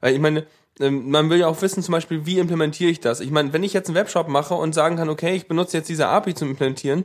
[0.00, 0.46] Weil ich meine,
[0.78, 3.20] ähm, man will ja auch wissen, zum Beispiel, wie implementiere ich das?
[3.20, 5.88] Ich meine, wenn ich jetzt einen Webshop mache und sagen kann, okay, ich benutze jetzt
[5.88, 7.04] diese API zum Implementieren,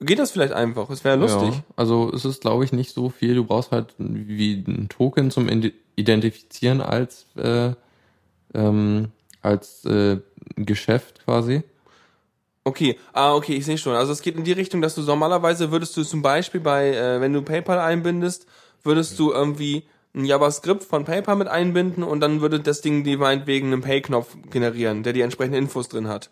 [0.00, 0.90] geht das vielleicht einfach.
[0.90, 1.54] Es wäre lustig.
[1.54, 3.34] Ja, also es ist, glaube ich, nicht so viel.
[3.34, 5.48] Du brauchst halt wie ein Token zum
[5.96, 7.72] Identifizieren als äh,
[8.54, 9.10] ähm,
[9.42, 10.18] als äh,
[10.56, 11.62] Geschäft quasi.
[12.64, 13.94] Okay, ah, okay, ich sehe schon.
[13.94, 17.20] Also es geht in die Richtung, dass du normalerweise würdest du zum Beispiel bei, äh,
[17.20, 18.46] wenn du PayPal einbindest,
[18.82, 23.16] würdest du irgendwie ein JavaScript von PayPal mit einbinden und dann würde das Ding die
[23.16, 26.30] meinetwegen einen Pay-Knopf generieren, der die entsprechenden Infos drin hat.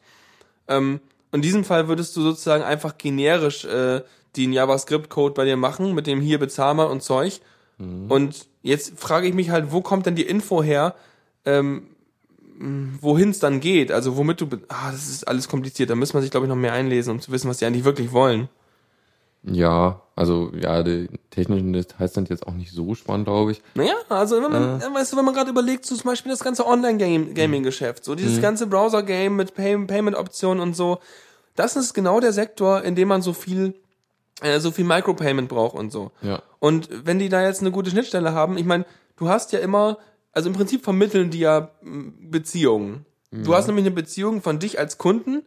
[0.66, 1.00] Ähm,
[1.31, 4.03] in diesem Fall würdest du sozusagen einfach generisch äh,
[4.37, 7.40] den JavaScript-Code bei dir machen, mit dem hier bezahlbar und Zeug.
[7.79, 10.96] Und jetzt frage ich mich halt, wo kommt denn die Info her,
[11.44, 11.85] ähm,
[13.00, 16.22] wohin es dann geht, also womit du, ah, das ist alles kompliziert, da müsste man
[16.22, 18.48] sich, glaube ich, noch mehr einlesen, um zu wissen, was die eigentlich wirklich wollen.
[19.42, 23.62] Ja, also ja, die technischen Details sind jetzt auch nicht so spannend, glaube ich.
[23.74, 26.42] Naja, also wenn man, äh, weißt du, wenn man gerade überlegt, so zum Beispiel das
[26.42, 30.98] ganze Online-Gaming-Geschäft, so dieses ganze Browser-Game mit Pay Payment-Optionen und so,
[31.57, 33.74] das ist genau der Sektor, in dem man so viel,
[34.44, 36.12] äh, so viel Micropayment braucht und so.
[36.22, 36.42] Ja.
[36.61, 38.85] Und wenn die da jetzt eine gute Schnittstelle haben, ich meine,
[39.16, 39.98] du hast ja immer,
[40.33, 43.07] also im Prinzip vermitteln die ja mm, Beziehungen.
[43.42, 45.42] Du hast nämlich eine Beziehung von dich als Kunden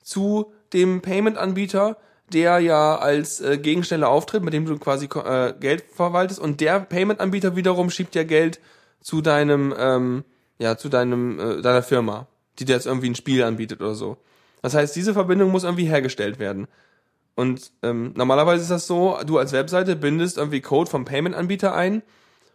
[0.00, 1.96] zu dem Payment-Anbieter,
[2.32, 6.78] der ja als äh, Gegenstelle auftritt, mit dem du quasi äh, Geld verwaltest und der
[6.80, 8.60] Payment-Anbieter wiederum schiebt ja Geld
[9.00, 10.24] zu deinem, ähm,
[10.58, 14.18] ja, zu deinem, äh, deiner Firma, die dir jetzt irgendwie ein Spiel anbietet oder so.
[14.62, 16.68] Das heißt, diese Verbindung muss irgendwie hergestellt werden.
[17.34, 22.02] Und ähm, normalerweise ist das so, du als Webseite bindest irgendwie Code vom Payment-Anbieter ein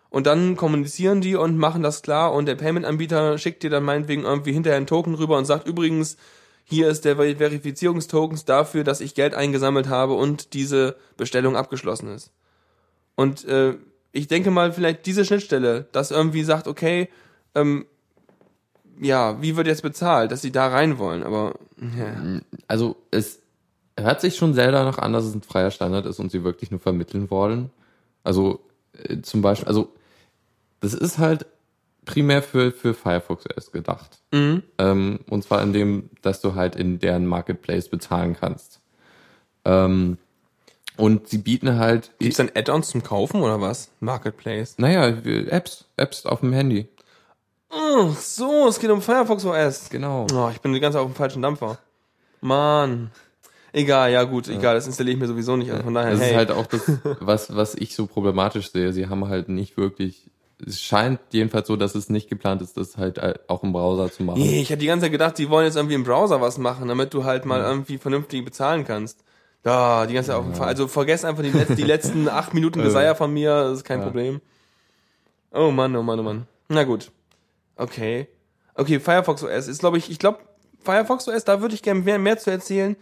[0.09, 4.23] Und dann kommunizieren die und machen das klar und der Payment-Anbieter schickt dir dann meinetwegen
[4.23, 6.17] irgendwie hinterher einen Token rüber und sagt übrigens,
[6.63, 12.09] hier ist der Ver- Verifizierungstokens dafür, dass ich Geld eingesammelt habe und diese Bestellung abgeschlossen
[12.09, 12.31] ist.
[13.15, 13.75] Und äh,
[14.11, 17.09] ich denke mal, vielleicht diese Schnittstelle, dass irgendwie sagt, okay,
[17.55, 17.85] ähm,
[18.99, 22.39] ja, wie wird jetzt bezahlt, dass sie da rein wollen, aber ja.
[22.67, 23.41] Also es
[23.97, 26.71] hört sich schon sehr danach an, dass es ein freier Standard ist und sie wirklich
[26.71, 27.71] nur vermitteln wollen.
[28.23, 28.59] Also
[28.93, 29.93] äh, zum Beispiel, also
[30.79, 31.45] das ist halt
[32.05, 34.19] primär für, für Firefox OS gedacht.
[34.31, 34.63] Mhm.
[34.77, 38.79] Ähm, und zwar in dem, dass du halt in deren Marketplace bezahlen kannst.
[39.65, 40.17] Ähm,
[40.95, 43.91] und sie bieten halt, Gibt's dann Add-ons zum Kaufen oder was?
[43.99, 44.75] Marketplace.
[44.77, 46.87] naja, Apps, Apps auf dem Handy.
[47.69, 49.89] Ach so, es geht um Firefox OS.
[49.89, 50.25] Genau.
[50.33, 51.77] Oh, ich bin die ganze Zeit auf dem falschen Dampfer.
[52.41, 53.11] Mann.
[53.77, 55.69] Egal, ja gut, egal, das installiere ich mir sowieso nicht.
[55.69, 56.31] Also von daher, Das hey.
[56.31, 58.91] ist halt auch das, was, was ich so problematisch sehe.
[58.91, 60.31] Sie haben halt nicht wirklich,
[60.65, 64.23] es scheint jedenfalls so, dass es nicht geplant ist, das halt auch im Browser zu
[64.23, 64.41] machen.
[64.41, 66.87] Nee, ich hatte die ganze Zeit gedacht, die wollen jetzt irgendwie im Browser was machen,
[66.87, 69.23] damit du halt mal irgendwie vernünftig bezahlen kannst.
[69.63, 70.67] Ja, die ganze Zeit auf dem Fall.
[70.69, 73.99] Also vergesst einfach die, letzten, die letzten acht Minuten Desire von mir, das ist kein
[73.99, 74.05] Ja.
[74.05, 74.41] Problem.
[75.51, 76.47] Oh Mann, oh Mann, oh Mann.
[76.69, 77.11] Na gut.
[77.75, 78.27] Okay.
[78.73, 80.39] Okay, Firefox OS ist, glaube ich, ich glaube,
[80.83, 82.95] Firefox OS, da würde ich gerne mehr, mehr zu erzählen,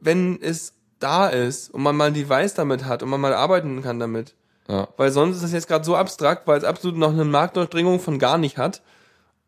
[0.00, 3.82] wenn es da ist und man mal ein Device damit hat und man mal arbeiten
[3.82, 4.34] kann damit.
[4.68, 4.88] Ja.
[4.96, 8.18] Weil sonst ist das jetzt gerade so abstrakt, weil es absolut noch eine Marktdurchdringung von
[8.18, 8.82] gar nicht hat.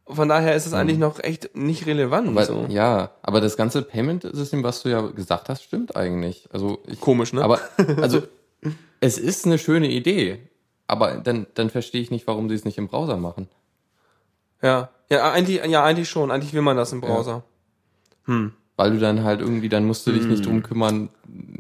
[0.09, 2.33] Von daher ist es eigentlich noch echt nicht relevant.
[2.35, 2.67] Weil, so.
[2.69, 6.49] Ja, aber das ganze Payment-System, was du ja gesagt hast, stimmt eigentlich.
[6.53, 7.43] Also ich, Komisch, ne?
[7.43, 7.61] Aber
[8.01, 8.23] also
[9.01, 10.49] es ist eine schöne Idee,
[10.87, 13.49] aber dann dann verstehe ich nicht, warum sie es nicht im Browser machen.
[14.63, 16.31] Ja, ja, eigentlich, ja, eigentlich schon.
[16.31, 17.43] Eigentlich will man das im Browser.
[18.79, 20.53] Weil du dann halt irgendwie, dann musst du dich nicht Hm.
[20.53, 21.09] drum kümmern,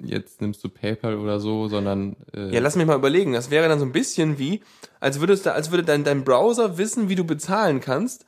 [0.03, 3.33] jetzt nimmst du PayPal oder so, sondern äh, Ja, lass mich mal überlegen.
[3.33, 4.61] Das wäre dann so ein bisschen wie,
[5.01, 8.27] als würdest du, als würde dein, dein Browser wissen, wie du bezahlen kannst,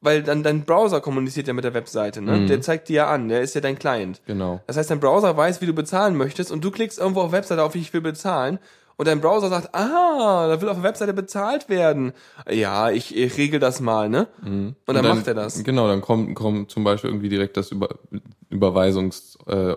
[0.00, 2.46] weil dann dein Browser kommuniziert ja mit der Webseite, ne?
[2.46, 4.20] Der zeigt dir ja an, der ist ja dein Client.
[4.26, 4.60] genau.
[4.66, 7.62] Das heißt, dein Browser weiß, wie du bezahlen möchtest und du klickst irgendwo auf Webseite
[7.62, 8.58] auf, ich will bezahlen
[8.96, 12.12] und dein Browser sagt, ah, da will auf der Webseite bezahlt werden.
[12.50, 14.28] Ja, ich, ich regel das mal, ne?
[14.86, 15.62] Und dann, macht er das.
[15.64, 17.88] Genau, dann kommt, kommt zum Beispiel irgendwie direkt das Über,
[18.50, 19.74] Überweisungs, äh,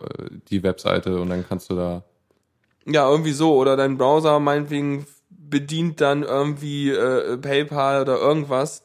[0.50, 2.04] die Webseite und dann kannst du da.
[2.86, 3.56] Ja, irgendwie so.
[3.56, 8.84] Oder dein Browser meinetwegen bedient dann irgendwie äh, PayPal oder irgendwas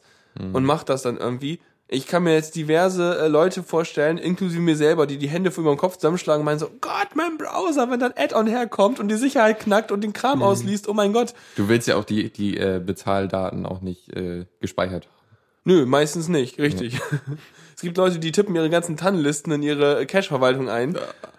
[0.53, 1.59] und macht das dann irgendwie.
[1.93, 5.63] Ich kann mir jetzt diverse äh, Leute vorstellen, inklusive mir selber, die die Hände vor
[5.63, 9.09] über den Kopf zusammenschlagen und meinen so, Gott, mein Browser, wenn dann Add-on herkommt und
[9.09, 11.33] die Sicherheit knackt und den Kram ausliest, oh mein Gott.
[11.57, 15.15] Du willst ja auch die, die äh, Bezahldaten auch nicht äh, gespeichert haben.
[15.65, 16.97] Nö, meistens nicht, richtig.
[17.81, 20.95] Es gibt Leute, die tippen ihre ganzen TAN-Listen in ihre Cache-Verwaltung ein,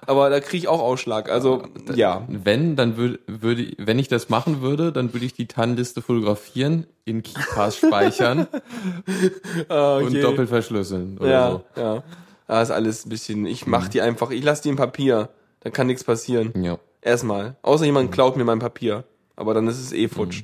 [0.06, 1.30] aber da kriege ich auch Ausschlag.
[1.30, 1.62] Also,
[1.94, 2.26] ja.
[2.26, 6.02] Wenn, dann würde, würde, ich- wenn ich das machen würde, dann würde ich die TAN-Liste
[6.02, 8.48] fotografieren, in KeyPass speichern
[9.68, 11.80] Oh, und doppelt verschlüsseln oder Ja, so.
[11.80, 12.02] ja.
[12.48, 15.28] Da ist alles ein bisschen, ich mach die einfach, ich lass die im Papier.
[15.60, 16.52] Da kann nichts passieren.
[16.60, 16.78] Ja.
[17.02, 17.54] Erstmal.
[17.62, 19.04] Außer jemand klaut mir mein Papier.
[19.36, 20.42] Aber dann ist es eh futsch.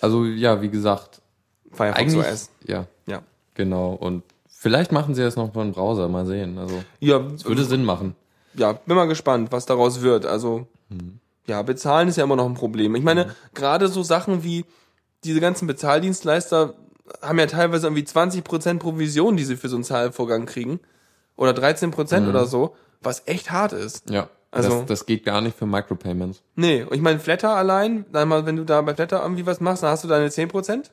[0.00, 1.22] Also ja, wie gesagt,
[1.70, 2.50] Firefox eigentlich, OS.
[2.66, 3.22] ja, Ja.
[3.54, 3.92] genau.
[3.92, 4.24] Und
[4.60, 6.58] vielleicht machen sie das noch von Browser, mal sehen.
[6.58, 8.14] Also Ja, würde Sinn machen.
[8.54, 10.26] ja, bin mal gespannt, was daraus wird.
[10.26, 10.66] Also,
[11.46, 12.94] ja, bezahlen ist ja immer noch ein Problem.
[12.94, 14.64] Ich meine, gerade so Sachen wie
[15.24, 16.74] diese ganzen Bezahldienstleister
[17.22, 20.80] haben ja teilweise irgendwie 20% Provision, die sie für so einen Zahlvorgang kriegen.
[21.36, 24.10] Oder 13% oder so, was echt hart ist.
[24.10, 24.28] Ja.
[24.50, 26.42] Also- das, das geht gar nicht für Micropayments.
[26.56, 29.60] Nee, und ich meine, Flatter allein, dann mal, wenn du da bei Flatter irgendwie was
[29.60, 30.90] machst, dann hast du deine 10%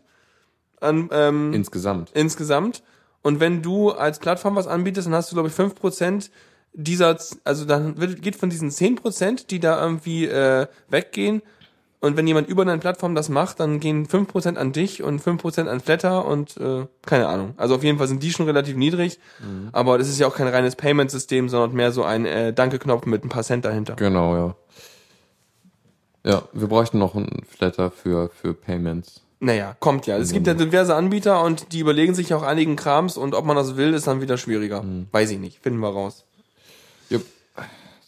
[0.82, 2.12] an, ähm, Insgesamt.
[2.14, 2.84] insgesamt.
[3.26, 6.30] Und wenn du als Plattform was anbietest, dann hast du, glaube ich, 5%
[6.74, 11.42] dieser, also dann wird, geht von diesen 10%, die da irgendwie äh, weggehen.
[12.02, 15.66] Und wenn jemand über deine Plattform das macht, dann gehen 5% an dich und 5%
[15.66, 17.56] an Flatter und äh, keine Ahnung.
[17.58, 19.20] Also auf jeden Fall sind die schon relativ niedrig.
[19.72, 23.24] Aber das ist ja auch kein reines Payment-System, sondern mehr so ein äh, Danke-Knopf mit
[23.24, 23.96] ein paar Cent dahinter.
[23.96, 24.56] Genau, ja.
[26.24, 29.25] Ja, wir bräuchten noch einen Flatter für, für Payments.
[29.40, 30.18] Naja, kommt ja.
[30.18, 33.56] Es gibt ja diverse Anbieter und die überlegen sich auch einigen Krams und ob man
[33.56, 34.84] das will, ist dann wieder schwieriger.
[35.12, 35.60] Weiß ich nicht.
[35.62, 36.26] Finden wir raus.
[37.10, 37.26] Jupp.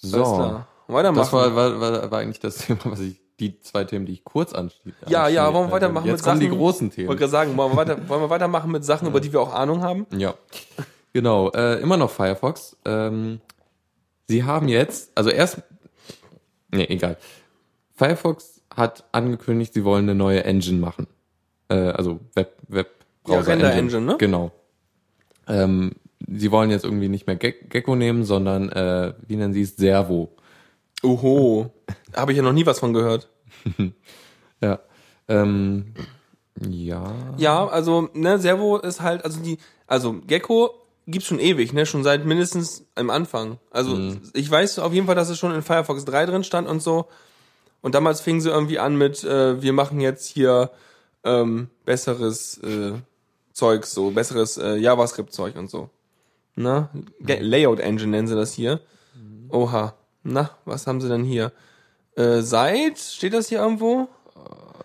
[0.01, 0.17] So.
[0.23, 0.67] Alles klar.
[0.87, 1.21] Weitermachen.
[1.21, 4.23] Das war, war, war, war eigentlich das Thema, was ich, die zwei Themen, die ich
[4.23, 4.95] kurz anschließe.
[5.07, 6.39] ja, ja, wollen wir weitermachen Jetzt mit Sachen.
[6.39, 7.17] die großen Wollte Themen.
[7.17, 9.83] gerade sagen, wollen wir, weiter, wollen wir weitermachen mit Sachen, über die wir auch Ahnung
[9.83, 10.07] haben?
[10.17, 10.33] Ja.
[11.13, 12.77] Genau, äh, immer noch Firefox.
[12.85, 13.41] Ähm,
[14.27, 15.61] sie haben jetzt, also erst,
[16.71, 17.17] nee, egal.
[17.95, 21.07] Firefox hat angekündigt, sie wollen eine neue Engine machen.
[21.69, 22.89] Äh, also Web, Web
[23.27, 24.15] Ja, Browser Render Engine, ne?
[24.17, 24.51] Genau.
[25.47, 25.91] Ähm,
[26.27, 29.75] sie wollen jetzt irgendwie nicht mehr Ge Gecko nehmen, sondern äh, wie nennen sie es
[29.75, 30.30] Servo.
[31.03, 31.71] Oho.
[32.15, 33.30] Habe ich ja noch nie was von gehört.
[34.60, 34.80] Ja.
[35.27, 35.93] Ähm,
[36.67, 37.13] Ja.
[37.38, 40.71] Ja, also, ne, Servo ist halt, also die, also Gecko
[41.06, 43.60] gibt's schon ewig, ne, schon seit mindestens am Anfang.
[43.69, 46.82] Also, ich weiß auf jeden Fall, dass es schon in Firefox 3 drin stand und
[46.82, 47.06] so.
[47.82, 50.71] Und damals fingen sie irgendwie an mit, äh, wir machen jetzt hier
[51.23, 52.93] ähm, besseres äh,
[53.53, 55.89] Zeug, so besseres äh, JavaScript-Zeug und so.
[56.56, 58.80] Na, Ge- Layout Engine nennen sie das hier.
[59.49, 59.93] Oha.
[60.23, 61.51] Na, was haben sie denn hier?
[62.15, 64.08] Äh, seit, steht das hier irgendwo?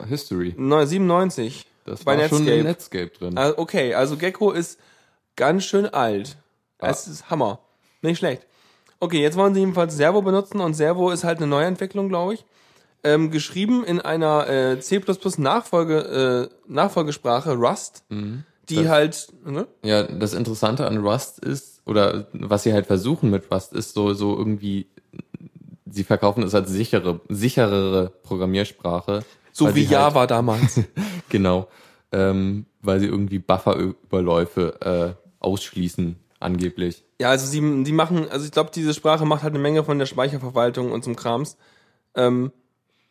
[0.08, 0.54] History.
[0.56, 1.66] 97.
[1.84, 3.04] Das war schon in Netscape.
[3.06, 3.38] Netscape drin.
[3.38, 4.78] Ah, Okay, also Gecko ist
[5.36, 6.36] ganz schön alt.
[6.78, 6.90] Ah.
[6.90, 7.60] Es ist Hammer.
[8.02, 8.46] Nicht schlecht.
[9.00, 12.44] Okay, jetzt wollen sie jedenfalls Servo benutzen und Servo ist halt eine Neuentwicklung, glaube ich.
[13.04, 15.00] Ähm, geschrieben in einer äh, C++
[15.38, 18.44] Nachfolge, äh, Nachfolgesprache Rust, Mhm.
[18.68, 19.66] die halt, ne?
[19.82, 24.14] Ja, das Interessante an Rust ist, oder was sie halt versuchen mit Rust, ist so,
[24.14, 24.86] so irgendwie,
[25.90, 29.24] sie verkaufen es als sichere, sicherere Programmiersprache.
[29.50, 30.80] so wie halt- Java damals.
[31.28, 31.66] Genau.
[32.12, 37.04] Ähm, weil sie irgendwie Bufferüberläufe äh, ausschließen, angeblich.
[37.20, 39.98] Ja, also sie, die machen, also ich glaube, diese Sprache macht halt eine Menge von
[39.98, 41.56] der Speicherverwaltung und zum Krams.
[42.14, 42.52] Ähm,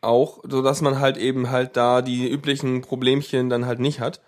[0.01, 4.21] auch, so dass man halt eben halt da die üblichen Problemchen dann halt nicht hat.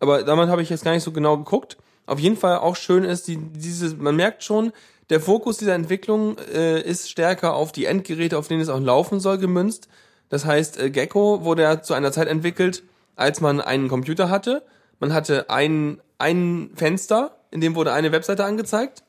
[0.00, 1.76] Aber damit habe ich jetzt gar nicht so genau geguckt.
[2.06, 4.72] Auf jeden Fall auch schön ist, die, diese, man merkt schon,
[5.10, 9.20] der Fokus dieser Entwicklung äh, ist stärker auf die Endgeräte, auf denen es auch laufen
[9.20, 9.88] soll, gemünzt.
[10.28, 12.82] Das heißt, äh, Gecko wurde ja zu einer Zeit entwickelt,
[13.16, 14.62] als man einen Computer hatte.
[15.00, 19.02] Man hatte ein, ein Fenster, in dem wurde eine Webseite angezeigt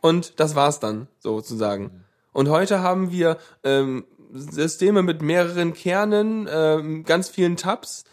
[0.00, 2.04] und das war's dann sozusagen.
[2.32, 8.04] Und heute haben wir ähm, Systeme mit mehreren Kernen, ähm, ganz vielen Tabs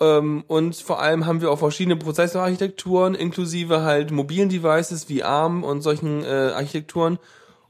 [0.00, 5.62] ähm, und vor allem haben wir auch verschiedene Prozessorarchitekturen inklusive halt mobilen Devices wie ARM
[5.62, 7.18] und solchen äh, Architekturen.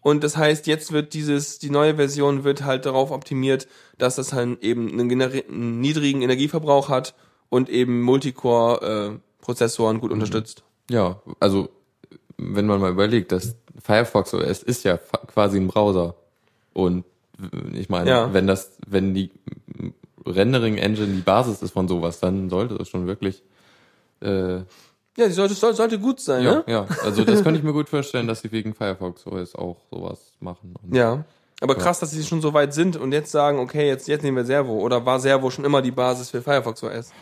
[0.01, 4.33] Und das heißt, jetzt wird dieses, die neue Version wird halt darauf optimiert, dass das
[4.33, 7.15] halt eben einen, einen niedrigen Energieverbrauch hat
[7.49, 10.63] und eben Multicore-Prozessoren gut unterstützt.
[10.91, 11.71] Ja, also
[12.37, 16.17] wenn man mal überlegt, dass Firefox OS ist ja quasi ein Browser.
[16.75, 17.14] Und äh,
[17.73, 18.33] ich meine, Ja.
[18.33, 19.31] wenn das, wenn die
[20.27, 23.43] Rendering Engine die Basis ist von sowas, dann sollte das schon wirklich
[24.23, 24.65] äh, Ja,
[25.27, 26.65] die sollte, sollte, sollte gut sein, ja, ne?
[26.67, 26.87] ja.
[27.03, 30.75] Also das könnte ich mir gut vorstellen, dass sie wegen Firefox OS auch sowas machen.
[30.93, 31.25] Ja.
[31.61, 34.37] Aber krass, dass sie schon so weit sind und jetzt sagen, okay, jetzt, jetzt nehmen
[34.37, 34.73] wir Servo.
[34.81, 37.13] Oder war Servo schon immer die Basis für Firefox OS?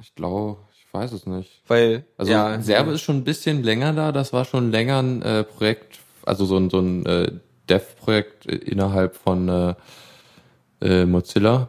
[0.00, 1.62] Ich glaube, ich weiß es nicht.
[1.68, 4.10] Weil, Also ja, Servo ist schon ein bisschen länger da.
[4.10, 7.30] Das war schon länger ein äh, Projekt, also so ein, so ein äh,
[7.68, 9.74] Dev-Projekt äh, innerhalb von äh,
[10.80, 11.68] äh, Mozilla.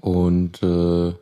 [0.00, 1.12] Und äh,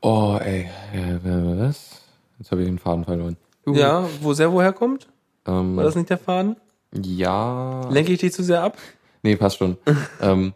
[0.00, 2.02] oh, ey, äh, was?
[2.38, 3.36] Jetzt habe ich den Faden verloren.
[3.66, 5.08] Uh, ja, wo Servo herkommt?
[5.46, 6.56] ähm, War das nicht der Faden?
[6.92, 7.88] ja.
[7.90, 8.76] Lenke ich dich zu sehr ab?
[9.22, 9.76] Nee, passt schon.
[10.20, 10.54] ähm,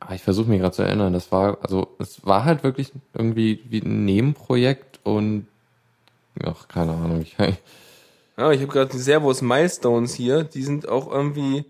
[0.00, 1.12] aber ich versuche mich gerade zu erinnern.
[1.12, 5.46] Das war, also es war halt wirklich irgendwie wie ein Nebenprojekt und
[6.42, 7.20] ach, keine Ahnung.
[7.20, 7.36] Ich,
[8.38, 10.44] Ja, ich habe gerade die Servos Milestones hier.
[10.44, 11.64] Die sind auch irgendwie,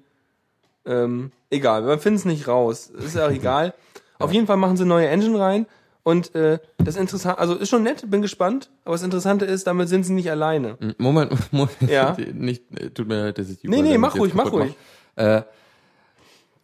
[0.85, 1.87] ähm, egal.
[1.87, 2.88] Wir finden es nicht raus.
[2.88, 3.72] Ist ja auch egal.
[4.18, 5.66] Auf jeden Fall machen sie neue Engine rein.
[6.02, 8.70] Und äh, das Interessante, also ist schon nett, bin gespannt.
[8.85, 10.76] Aber das Interessante ist, damit sind sie nicht alleine.
[10.98, 11.81] Moment, Moment.
[11.87, 12.16] Ja.
[12.33, 14.74] Nicht, äh, tut mir leid, dass ich die Nee, nee, mach ruhig, mach ruhig.
[15.16, 15.42] Äh,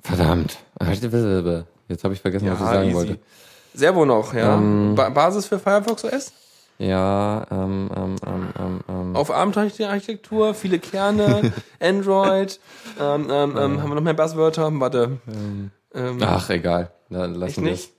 [0.03, 0.59] verdammt.
[1.89, 2.95] Jetzt habe ich vergessen, was ich sagen easy.
[2.95, 3.19] wollte.
[3.75, 4.57] Servo noch, ja.
[4.57, 4.95] Ähm.
[4.95, 6.33] ba Basis für Firefox OS?
[6.79, 9.17] Ja, ähm, ähm, ähm, ähm, ähm.
[9.17, 12.59] Auf ARM-Architektur, viele Kerne, Android,
[13.01, 14.69] ähm, ähm, ähm, haben wir noch mehr Buzzwörter?
[14.81, 15.19] Warte.
[15.95, 16.91] Ähm, Ach, egal.
[17.11, 17.91] Dann lassen wir nicht?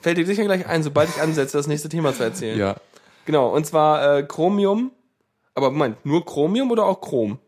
[0.00, 2.58] Fällt dir sicher gleich ein, sobald ich ansetze, das nächste Thema zu erzählen.
[2.58, 2.76] Ja.
[3.24, 4.90] Genau, und zwar äh, Chromium.
[5.54, 7.38] Aber Moment, nur Chromium oder auch Chrom?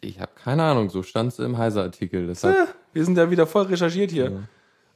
[0.00, 2.26] Ich habe keine Ahnung, so stand's im Heise-Artikel.
[2.26, 4.44] Deshalb, Äh, wir sind ja wieder voll recherchiert hier.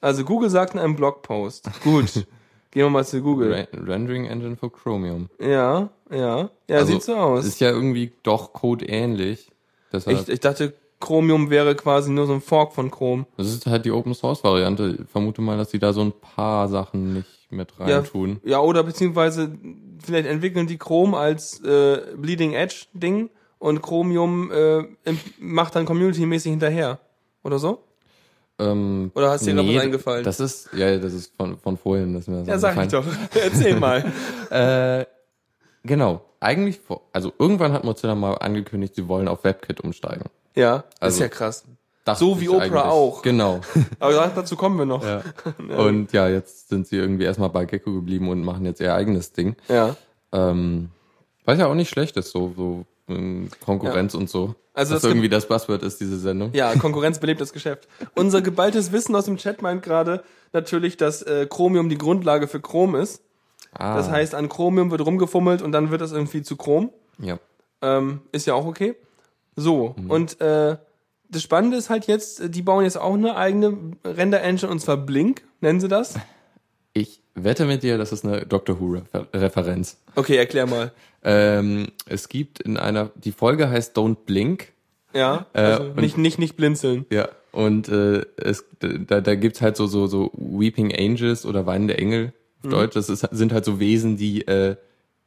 [0.00, 1.68] Also Google sagt in einem Blogpost.
[1.82, 2.26] Gut.
[2.72, 3.52] Gehen wir mal zu Google.
[3.52, 5.28] Re Rendering Engine for Chromium.
[5.40, 6.50] Ja, ja.
[6.68, 7.44] Ja, Also, sieht so aus.
[7.44, 9.50] Ist ja irgendwie doch codeähnlich.
[9.92, 13.26] Deshalb, Ich, ich dachte, Chromium wäre quasi nur so ein Fork von Chrome.
[13.36, 14.98] das ist halt die Open Source Variante.
[15.02, 18.40] Ich vermute mal, dass die da so ein paar Sachen nicht mit Ja, reintun.
[18.44, 19.52] ja, oder beziehungsweise
[20.02, 24.84] vielleicht entwickeln die Chrome als äh, Bleeding Edge Ding und Chromium äh,
[25.38, 27.00] macht dann community-mäßig hinterher.
[27.44, 27.82] Oder so?
[28.70, 30.24] Ähm, Oder hast dir gerade was eingefallen?
[30.24, 32.14] Das ist, ja, das ist von, von vorhin.
[32.14, 33.04] Das ist mir das Ja, sag ich doch.
[33.34, 34.04] Erzähl mal.
[34.50, 35.06] Äh,
[35.84, 36.22] genau.
[36.40, 40.24] Eigentlich, vor, also irgendwann hat Mozilla mal angekündigt, sie wollen auf WebKit umsteigen.
[40.54, 41.64] Ja, ist Also- ja krass.
[42.16, 43.22] So wie Oprah auch.
[43.22, 43.60] Genau.
[44.00, 45.04] Aber da- dazu kommen wir noch.
[45.04, 45.22] ja.
[45.78, 49.32] Und ja, jetzt sind sie irgendwie erstmal bei Gecko geblieben und machen jetzt ihr eigenes
[49.32, 49.54] Ding.
[49.68, 49.94] Ja.
[50.32, 50.90] Ähm,
[51.44, 54.56] was ja auch nicht schlecht ist, so, so ähm, Konkurrenz und so.
[54.74, 56.50] Also das irgendwie das Buzzword ist, diese Sendung.
[56.54, 57.88] Ja, Konkurrenz belebt das Geschäft.
[58.14, 62.60] Unser geballtes Wissen aus dem Chat meint gerade natürlich, dass äh, Chromium die Grundlage für
[62.60, 63.22] Chrom ist.
[63.74, 66.90] Ah, Das heißt, an Chromium wird rumgefummelt und dann wird das irgendwie zu Chrom.
[67.18, 67.38] ja.
[67.84, 68.94] Ähm, ist ja auch okay.
[69.56, 70.76] So, und äh,
[71.28, 74.96] das Spannende ist halt jetzt, äh, die bauen jetzt auch eine eigene Render-Engine und zwar
[74.98, 76.14] Blink, nennen sie das.
[76.92, 79.96] Ich wette mit dir, das ist eine Doctor Who-Referenz.
[80.14, 80.92] Okay, erklär mal.
[81.24, 84.68] Ähm, es gibt in einer, die Folge heißt Don't Blink.
[85.14, 87.06] Ja, also und- nicht, nicht, nicht blinzeln.
[87.10, 87.28] Ja.
[87.52, 92.32] Und äh, es, da, da gibt's halt so, so, so Weeping Angels oder weinende Engel
[92.64, 92.94] auf Deutsch.
[92.94, 94.76] Das ist, sind halt so Wesen, die, äh,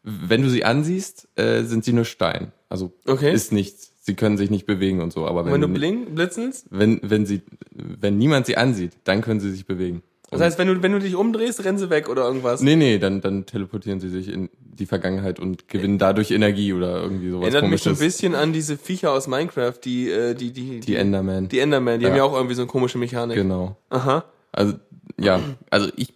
[0.02, 2.52] wenn du sie ansiehst, äh, sind sie nur Stein.
[2.68, 3.32] Also Okay.
[3.32, 3.92] ist nichts.
[4.02, 5.28] Sie können sich nicht bewegen und so.
[5.28, 7.42] Aber wenn, Wenn du blink, blitzelst, wenn, wenn sie,
[7.72, 10.02] wenn niemand sie ansieht, dann können sie sich bewegen.
[10.38, 12.62] Das heißt, wenn du, wenn du dich umdrehst, rennen sie weg oder irgendwas.
[12.62, 17.02] Nee, nee, dann, dann teleportieren sie sich in die Vergangenheit und gewinnen dadurch Energie oder
[17.02, 18.14] irgendwie sowas Erinnert mich so ein komisches.
[18.18, 21.48] bisschen an diese Viecher aus Minecraft, die, äh, die, die, Die Enderman.
[21.48, 22.18] die Enderman, die haben Ja.
[22.18, 23.36] ja auch irgendwie so eine komische Mechanik.
[23.38, 23.78] Genau.
[23.90, 24.26] Aha.
[24.52, 24.74] Also,
[25.20, 26.14] ja, also ich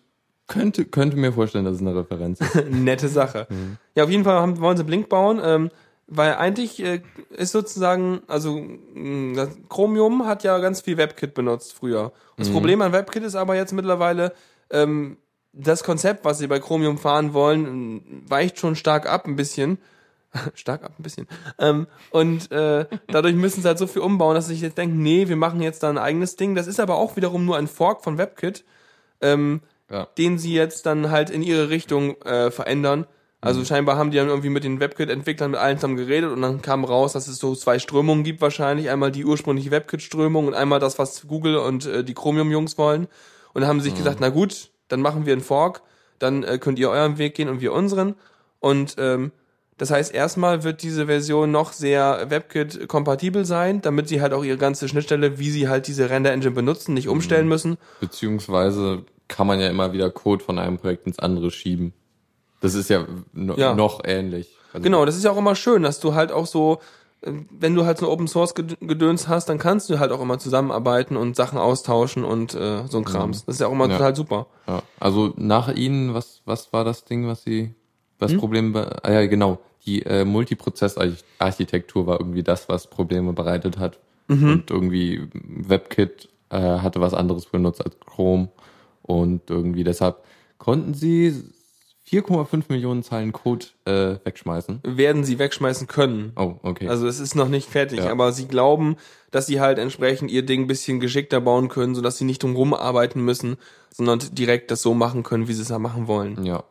[0.47, 2.65] könnte, könnte mir vorstellen, dass es eine Referenz ist.
[2.71, 3.47] Nette Sache.
[3.95, 5.69] Ja, auf jeden Fall haben, wollen sie Blink bauen, ähm,
[6.09, 8.59] weil eigentlich äh, ist sozusagen, also
[8.93, 12.11] mh, das Chromium hat ja ganz viel WebKit benutzt früher.
[12.37, 14.33] Das Problem an WebKit ist aber jetzt mittlerweile,
[14.71, 15.17] ähm,
[15.53, 19.77] das Konzept, was sie bei Chromium fahren wollen, mh, weicht schon stark ab ein bisschen.
[20.53, 21.27] stark ab ein bisschen.
[21.57, 25.01] Ähm, und äh, dadurch müssen sie halt so viel umbauen, dass sie sich jetzt denken,
[25.01, 26.53] nee, wir machen jetzt da ein eigenes Ding.
[26.55, 28.63] Das ist aber auch wiederum nur ein Fork von WebKit.
[29.21, 30.07] Ähm, Ja.
[30.19, 33.07] den sie jetzt dann halt in ihre Richtung äh, verändern.
[33.41, 36.61] Also scheinbar haben die dann irgendwie mit den WebKit-Entwicklern mit allen zusammen geredet und dann
[36.61, 38.89] kam raus, dass es so zwei Strömungen gibt wahrscheinlich.
[38.89, 43.07] Einmal die ursprüngliche WebKit-Strömung und einmal das, was Google und äh, die Chromium-Jungs wollen.
[43.53, 45.83] Und dann haben sie sich gesagt, na gut, dann machen wir einen Fork,
[46.19, 48.15] dann äh, könnt ihr euren Weg gehen und wir unseren.
[48.59, 49.31] Und ähm,
[49.77, 54.57] das heißt, erstmal wird diese Version noch sehr WebKit-kompatibel sein, damit sie halt auch ihre
[54.57, 57.77] ganze Schnittstelle, wie sie halt diese Render-Engine benutzen, nicht umstellen müssen.
[58.01, 61.93] Beziehungsweise kann man ja immer wieder Code von einem Projekt ins andere schieben.
[62.61, 63.05] Das ist ja,
[63.57, 63.73] Ja.
[63.73, 64.49] noch ähnlich.
[64.73, 66.79] Also, Genau, das ist ja auch immer schön, dass du halt auch so,
[67.21, 70.21] äh, wenn du halt so Open Source Ged- Gedöns hast, dann kannst du halt auch
[70.21, 73.45] immer zusammenarbeiten und Sachen austauschen und äh, so ein Krams.
[73.45, 73.97] Das ist ja auch immer Ja.
[73.97, 74.47] total super.
[74.67, 74.83] Ja.
[74.99, 77.73] Also nach ihnen, was, was war das Ding, was sie,
[78.19, 78.39] was Hm?
[78.39, 79.59] Problem, be- ah ja, genau.
[79.85, 83.99] Die äh, Multiprozess-Architektur war irgendwie das, was Probleme bereitet hat.
[84.27, 84.51] Mhm.
[84.51, 88.49] Und irgendwie WebKit äh, hatte was anderes benutzt als Chrome.
[89.01, 90.17] Und irgendwie deshalb
[90.57, 91.33] konnten sie
[92.11, 94.79] 4,5 Millionen Zeilen Code äh, wegschmeißen.
[94.83, 96.31] Werden sie wegschmeißen können.
[96.35, 96.87] Oh, okay.
[96.87, 98.09] Also es ist noch nicht fertig, Ja.
[98.11, 98.95] aber sie glauben,
[99.31, 102.73] dass sie halt entsprechend ihr Ding ein bisschen geschickter bauen können, sodass sie nicht drum
[102.73, 103.57] arbeiten müssen,
[103.91, 106.43] sondern direkt das so machen können, wie sie es ja machen wollen.
[106.45, 106.63] ja.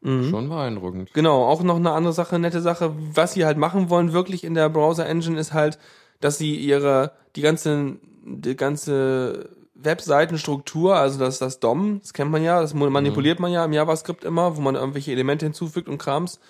[0.00, 0.30] Mhm.
[0.30, 1.12] Schon beeindruckend.
[1.12, 4.54] Genau, auch noch eine andere Sache, nette Sache, was sie halt machen wollen wirklich in
[4.54, 5.76] der Browser Engine ist halt,
[6.20, 9.48] dass sie ihre die ganze die ganze
[9.80, 14.24] Webseitenstruktur, also das das DOM, das kennt man ja, das manipuliert man ja im JavaScript
[14.24, 16.40] immer, wo man irgendwelche Elemente hinzufügt und Krams,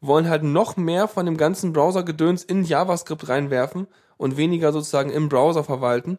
[0.00, 5.28] wollen halt noch mehr von dem ganzen Browser-Gedöns in JavaScript reinwerfen und weniger sozusagen im
[5.28, 6.18] Browser verwalten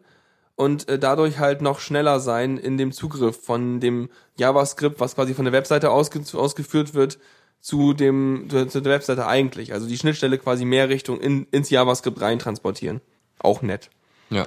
[0.54, 5.34] und äh, dadurch halt noch schneller sein in dem Zugriff von dem JavaScript, was quasi
[5.34, 7.18] von der Webseite ausge ausgeführt wird,
[7.60, 9.72] zu dem zu, zu der Webseite eigentlich.
[9.72, 13.00] Also die Schnittstelle quasi mehr Richtung in, ins JavaScript rein transportieren.
[13.38, 13.90] Auch nett.
[14.30, 14.46] Ja.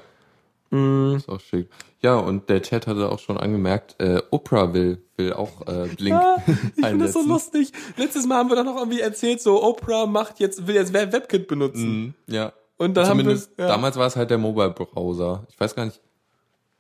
[0.72, 1.16] Mhm.
[1.18, 1.70] Ist auch schick.
[2.02, 6.10] Ja, und der Chat hatte auch schon angemerkt, äh, Oprah will, will auch äh, Blink
[6.16, 6.36] Ja,
[6.76, 7.72] ich finde das so lustig.
[7.98, 11.14] Letztes Mal haben wir doch noch irgendwie erzählt, so Oprah macht jetzt will jetzt Web-
[11.14, 12.14] WebKit benutzen.
[12.28, 12.52] Mhm, ja.
[12.78, 13.68] Und dann haben wir ja.
[13.68, 15.46] damals war es halt der Mobile-Browser.
[15.50, 16.02] Ich weiß gar nicht.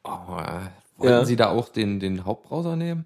[0.03, 0.67] Oh, äh,
[0.97, 1.25] wollten Ja.
[1.25, 3.05] sie da auch den, den Hauptbrowser nehmen?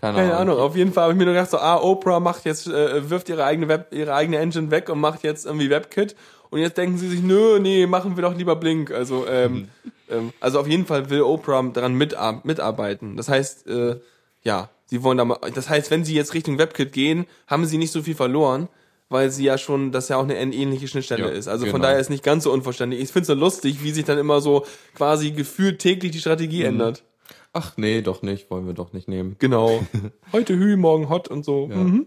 [0.00, 2.44] Keine, Keine Ahnung, auf jeden Fall habe ich mir nur gedacht, so, ah, Oprah macht
[2.44, 6.16] jetzt, äh, wirft ihre eigene Web, ihre eigene Engine weg und macht jetzt irgendwie WebKit.
[6.52, 8.90] Und jetzt denken sie sich, nö, nee, machen wir doch lieber Blink.
[8.90, 9.68] Also, ähm,
[10.10, 13.16] ähm, also auf jeden Fall will Oprah daran mitar mitarbeiten.
[13.16, 13.98] Das heißt, äh,
[14.42, 17.78] ja, sie wollen da mal, das heißt, wenn sie jetzt Richtung WebKit gehen, haben sie
[17.78, 18.68] nicht so viel verloren,
[19.08, 21.48] weil sie ja schon, das ja auch eine ähnliche Schnittstelle Ja, ist.
[21.48, 21.84] Also von genau.
[21.84, 23.00] daher ist nicht ganz so unverständlich.
[23.00, 26.64] Ich finde es so lustig, wie sich dann immer so quasi gefühlt täglich die Strategie
[26.64, 27.02] ändert.
[27.54, 29.36] Ach nee, doch nicht, wollen wir doch nicht nehmen.
[29.38, 29.82] Genau.
[30.32, 31.70] Heute Hü, morgen Hot und so.
[31.70, 32.06] Ja, mhm.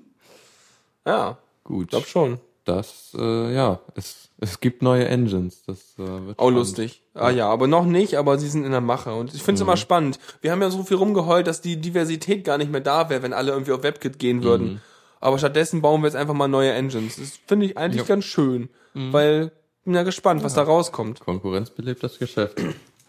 [1.03, 1.89] ja Gut.
[1.89, 2.39] glaub schon.
[2.66, 5.63] Das, äh, ja, es, es gibt neue Engines.
[5.66, 6.57] Das äh, wird Auch spannend.
[6.57, 7.03] lustig.
[7.13, 9.13] Ah ja, aber noch nicht, aber sie sind in der Mache.
[9.13, 10.20] Und ich finde es immer spannend.
[10.41, 13.34] Wir haben ja so viel rumgeheult, dass die Diversität gar nicht mehr da wäre, wenn
[13.34, 14.82] alle irgendwie auf WebKit gehen würden.
[15.22, 17.16] Aber stattdessen bauen wir jetzt einfach mal neue Engines.
[17.18, 18.07] Das finde ich eigentlich Ja.
[18.07, 18.70] ganz schön.
[18.95, 19.51] Weil,
[19.84, 21.20] bin ja gespannt, was da rauskommt.
[21.20, 22.59] Konkurrenz belebt das Geschäft.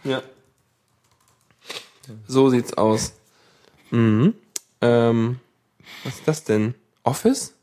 [0.05, 0.23] Ja.
[2.29, 3.15] So sieht's aus.
[3.91, 4.35] Mhm.
[4.81, 5.39] Ähm,
[6.05, 6.75] was ist das denn?
[7.03, 7.55] Office?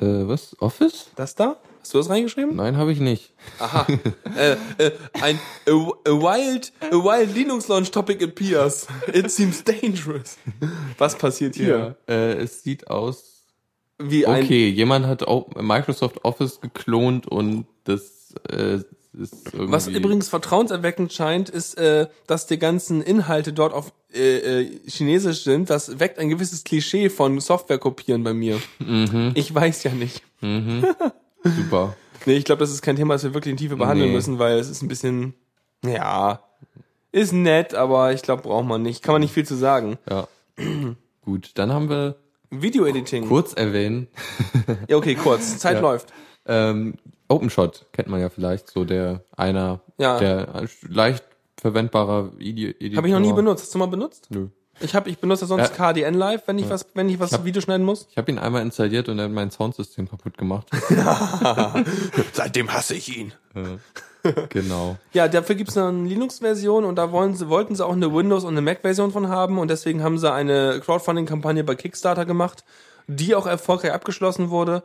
[0.00, 0.56] Äh, was?
[0.60, 1.10] Office?
[1.16, 1.56] Das da?
[1.80, 2.56] Hast du das reingeschrieben?
[2.56, 3.34] Nein, habe ich nicht.
[3.58, 3.86] Aha.
[4.36, 5.38] äh, äh, ein
[5.68, 8.86] a, a wild a wild Linux Launch Topic appears.
[9.12, 10.38] It seems dangerous.
[10.96, 11.96] Was passiert hier?
[12.08, 13.42] Äh, es sieht aus.
[13.98, 15.24] Wie ein Okay, jemand hat
[15.60, 18.78] Microsoft Office geklont und das äh.
[19.52, 25.44] Was übrigens vertrauenserweckend scheint, ist, äh, dass die ganzen Inhalte dort auf äh, äh, Chinesisch
[25.44, 25.70] sind.
[25.70, 28.60] Das weckt ein gewisses Klischee von Software kopieren bei mir.
[28.80, 29.32] Mhm.
[29.34, 30.22] Ich weiß ja nicht.
[31.44, 31.96] super.
[32.26, 34.16] Nee, ich glaube, das ist kein Thema, das wir wirklich in Tiefe behandeln Nee.
[34.16, 35.34] müssen, weil es ist ein bisschen,
[35.84, 36.40] ja,
[37.12, 39.02] ist nett, aber ich glaube, braucht man nicht.
[39.02, 39.98] Kann man nicht viel zu sagen.
[40.10, 40.26] Ja.
[41.22, 42.16] Gut, dann haben wir
[42.50, 43.28] Video-Editing.
[43.28, 44.08] kurz erwähnen.
[44.88, 45.58] Ja, okay, kurz.
[45.58, 45.80] Zeit Ja.
[45.80, 46.12] läuft.
[46.46, 46.94] Ähm,
[47.28, 50.18] OpenShot kennt man ja vielleicht, so der einer Ja.
[50.18, 51.24] der leicht
[51.60, 52.96] verwendbarer Editor.
[52.98, 53.62] Habe ich noch nie benutzt.
[53.64, 54.26] Hast du mal benutzt?
[54.30, 54.48] Nö.
[54.80, 55.92] Ich habe, ich benutze sonst Ja.
[55.92, 58.08] KDN Live, wenn ich was, wenn ich was hab- Video schneiden muss.
[58.10, 60.66] Ich habe ihn einmal installiert und er hat mein Soundsystem kaputt gemacht.
[62.32, 63.32] Seitdem hasse ich ihn.
[64.50, 64.96] genau.
[65.12, 68.50] Ja, dafür gibt's eine Linux-Version und da wollen sie, wollten sie auch eine Windows- und
[68.54, 72.64] eine Mac-Version von haben und deswegen haben sie eine Crowdfunding-Kampagne bei Kickstarter gemacht,
[73.06, 74.82] die auch erfolgreich abgeschlossen wurde.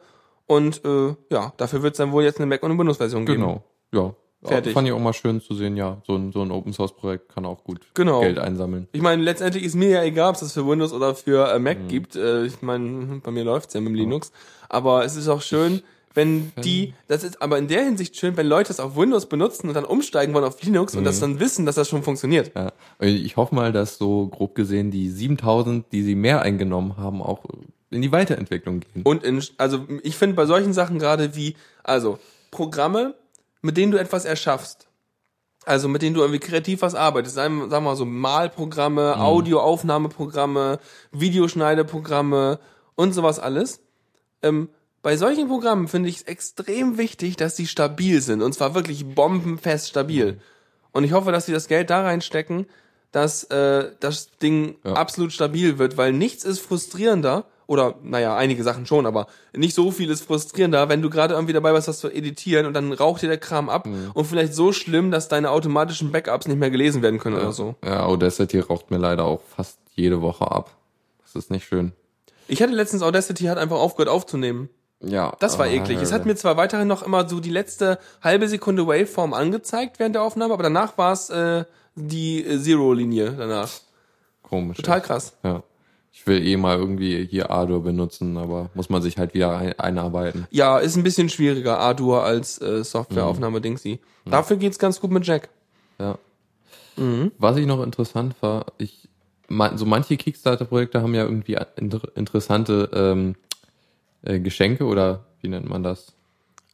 [0.49, 3.41] Und äh, ja, dafür wird's dann wohl jetzt eine Mac- und eine Windows-Version geben.
[3.41, 3.63] Genau.
[3.93, 4.15] Ja.
[4.41, 4.73] Fertig.
[4.73, 6.01] Fand ich auch mal schön zu sehen, ja.
[6.07, 8.21] So ein, so ein Open Source Projekt kann auch gut Genau.
[8.21, 8.87] Geld einsammeln.
[8.93, 11.57] Ich meine, letztendlich ist mir ja egal, ob es das für Windows oder für äh,
[11.59, 11.63] Mhm.
[11.63, 12.15] Mac gibt.
[12.15, 14.31] Äh, ich meine, bei mir läuft's ja mit dem Linux.
[14.69, 15.83] Aber es ist auch schön,
[16.15, 19.67] wenn die, das ist aber in der Hinsicht schön, wenn Leute es auf Windows benutzen
[19.67, 21.05] und dann umsteigen wollen auf Linux und Mhm.
[21.05, 22.51] das dann wissen, dass das schon funktioniert.
[22.55, 22.71] Ja.
[22.97, 27.21] Und Ich hoffe mal, dass so grob gesehen die 7000, die sie mehr eingenommen haben,
[27.21, 27.43] auch
[27.91, 29.03] in die Weiterentwicklung gehen.
[29.03, 32.19] Und in, also ich finde bei solchen Sachen gerade wie, also
[32.51, 33.15] Programme,
[33.61, 34.87] mit denen du etwas erschaffst.
[35.65, 37.35] Also mit denen du irgendwie kreativ was arbeitest.
[37.35, 40.79] Sagen, wir mal so Malprogramme, Audioaufnahmeprogramme,
[41.11, 42.59] Videoschneideprogramme
[42.95, 43.81] und sowas alles.
[44.41, 44.69] Ähm,
[45.01, 48.41] bei solchen Programmen finde ich es extrem wichtig, dass sie stabil sind.
[48.41, 50.39] Und zwar wirklich bombenfest stabil.
[50.91, 52.65] Und ich hoffe, dass sie das Geld da reinstecken,
[53.11, 54.93] dass äh, das Ding Ja.
[54.93, 59.91] absolut stabil wird, weil nichts ist frustrierender, oder naja, einige Sachen schon, aber nicht so
[59.91, 63.21] viel ist frustrierender, wenn du gerade irgendwie dabei bist, das zu editieren und dann raucht
[63.21, 67.03] dir der Kram ab und vielleicht so schlimm, dass deine automatischen Backups nicht mehr gelesen
[67.03, 67.75] werden können oder so.
[67.85, 70.71] Ja, Audacity raucht mir leider auch fast jede Woche ab.
[71.23, 71.91] Das ist nicht schön.
[72.47, 74.69] Ich hatte letztens Audacity hat einfach aufgehört aufzunehmen.
[75.01, 75.33] Ja.
[75.39, 76.01] Das war aber- eklig.
[76.01, 80.15] Es hat mir zwar weiterhin noch immer so die letzte halbe Sekunde Waveform angezeigt während
[80.15, 83.69] der Aufnahme, aber danach war es äh, die äh, Zero-Linie danach.
[84.41, 84.77] komisch.
[84.77, 85.33] Total krass.
[85.43, 85.61] Ja.
[86.19, 89.79] Ich will eh mal irgendwie hier Ardour benutzen, aber muss man sich halt wieder ein,
[89.79, 90.47] einarbeiten.
[90.51, 93.99] Ja, ist ein bisschen schwieriger, Ardour als äh, Softwareaufnahme-Dingsy.
[94.25, 95.47] Dafür geht's ganz gut mit Jack.
[95.97, 96.17] Ja.
[97.37, 99.07] Was ich noch interessant war, ich
[99.75, 103.35] so manche Kickstarter-Projekte haben ja irgendwie inter interessante ähm,
[104.21, 106.13] äh, Geschenke oder wie nennt man das?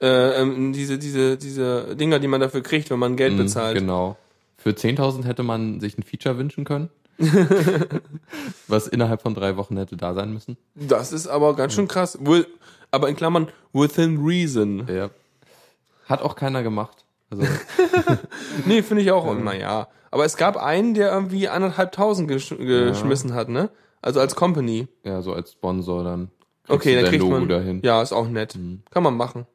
[0.01, 3.77] Äh, ähm, diese, diese, diese Dinger, die man dafür kriegt, wenn man Geld Mhm, bezahlt.
[3.77, 4.17] Genau.
[4.57, 6.89] Für 10.000 hätte man sich ein Feature wünschen können.
[8.67, 10.57] was innerhalb von drei Wochen hätte da sein müssen.
[10.75, 12.17] Das ist aber ganz schön krass.
[12.91, 14.87] Aber in Klammern, within reason.
[14.87, 15.09] Ja.
[16.05, 17.05] Hat auch keiner gemacht.
[17.29, 17.43] Also,
[18.65, 19.87] Nee, finde ich auch, naja.
[20.11, 23.69] Aber es gab einen, der irgendwie anderthalbtausend gesch geschmissen hat, ne?
[24.01, 24.87] Also als Company.
[25.03, 26.29] ja, so als Sponsor dann.
[26.67, 27.49] Okay, dann kriegt Logo man.
[27.49, 27.81] dahin.
[27.83, 28.57] Ja, ist auch nett.
[28.91, 29.45] Kann man machen.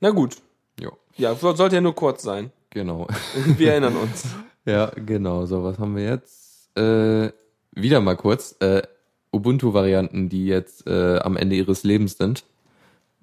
[0.00, 0.36] Na gut.
[0.80, 2.50] Jo, Ja, so- sollte ja nur kurz sein.
[2.70, 3.06] genau.
[3.56, 4.24] Wir erinnern uns.
[4.68, 5.46] Ja, genau.
[5.46, 6.45] So, was haben wir jetzt?
[6.76, 7.32] Äh,
[7.72, 8.56] wieder mal kurz.
[8.60, 8.82] Äh,
[9.32, 12.44] Ubuntu-Varianten, die jetzt äh, am Ende ihres Lebens sind.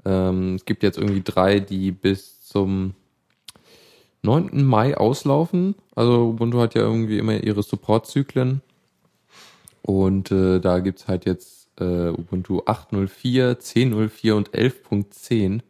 [0.06, 2.94] Ähm, es gibt jetzt irgendwie drei, die bis zum
[4.22, 4.64] 9.
[4.64, 5.76] Mai auslaufen.
[5.96, 8.62] Also Ubuntu hat ja irgendwie immer ihre Support-Zyklen.
[9.82, 15.62] Und äh, da gibt's halt jetzt äh, Ubuntu 8.04, 10.04 und 11.10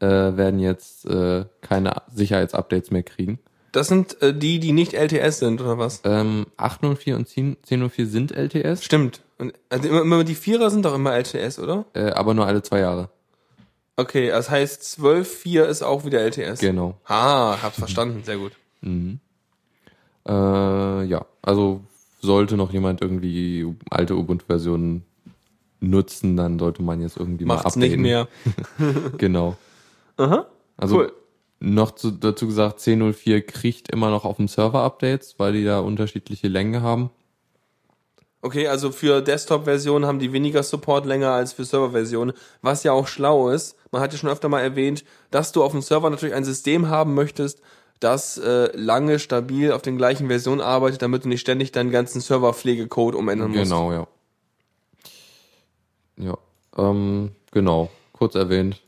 [0.00, 0.06] äh,
[0.36, 3.38] werden jetzt äh, keine Sicherheitsupdates mehr kriegen.
[3.76, 6.00] Das sind äh, die, die nicht LTS sind, oder was?
[6.04, 9.20] Ähm, 804 und 10, 1004 sind LTS, Stimmt.
[9.38, 11.84] Und, also immer, immer die Vierer sind doch immer LTS, oder?
[11.92, 13.10] äh, aber nur alle zwei Jahre.
[13.96, 16.60] Okay, das heißt 12.4 ist auch wieder LTS.
[16.60, 16.98] Genau.
[17.04, 18.52] Ah, hab's verstanden, sehr gut.
[20.26, 21.80] Äh, ja, also
[22.20, 25.04] sollte noch jemand irgendwie alte Ubuntu-Versionen
[25.80, 28.02] nutzen, dann sollte man jetzt irgendwie Macht's mal nicht updaten.
[28.02, 28.28] mehr.
[29.18, 29.56] Genau.
[30.16, 30.46] Aha.
[30.78, 31.12] Also Cool.
[31.58, 35.80] Noch zu, dazu gesagt, 10.04 kriegt immer noch auf dem Server Updates, weil die da
[35.80, 37.10] unterschiedliche Längen haben.
[38.42, 42.32] Okay, also für Desktop-Versionen haben die weniger Support länger als für Server-Versionen,
[42.62, 43.76] was ja auch schlau ist.
[43.90, 46.88] Man hat ja schon öfter mal erwähnt, dass du auf dem Server natürlich ein System
[46.88, 47.60] haben möchtest,
[47.98, 52.20] das äh, lange stabil auf den gleichen Versionen arbeitet, damit du nicht ständig deinen ganzen
[52.20, 53.62] Serverpflegecode umändern musst.
[53.64, 54.06] Genau, ja.
[56.18, 56.38] Ja,
[56.76, 57.90] ähm, genau.
[58.12, 58.82] Kurz erwähnt.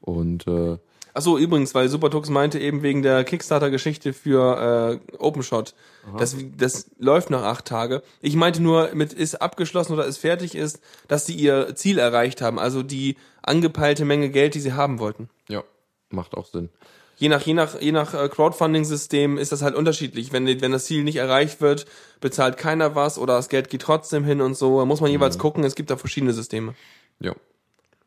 [0.00, 0.78] Und äh,
[1.14, 5.72] Achso, übrigens, weil Supertux meinte eben wegen der Kickstarter-Geschichte für äh, OpenShot,
[6.18, 8.02] das, das läuft noch acht Tage.
[8.20, 12.42] Ich meinte nur, mit ist abgeschlossen oder ist fertig ist, dass sie ihr Ziel erreicht
[12.42, 15.30] haben, also die angepeilte Menge Geld, die sie haben wollten.
[15.48, 15.62] ja,
[16.10, 16.68] macht auch Sinn.
[17.16, 20.32] Je nach, je nach, je nach äh, Crowdfunding-System ist das halt unterschiedlich.
[20.32, 21.86] Wenn, wenn das Ziel nicht erreicht wird,
[22.20, 24.80] bezahlt keiner was oder das Geld geht trotzdem hin und so.
[24.80, 26.74] Da muss man jeweils gucken, es gibt da verschiedene Systeme.
[27.20, 27.34] Ja.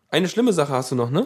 [0.09, 1.25] Eine schlimme Sache hast du noch, ne?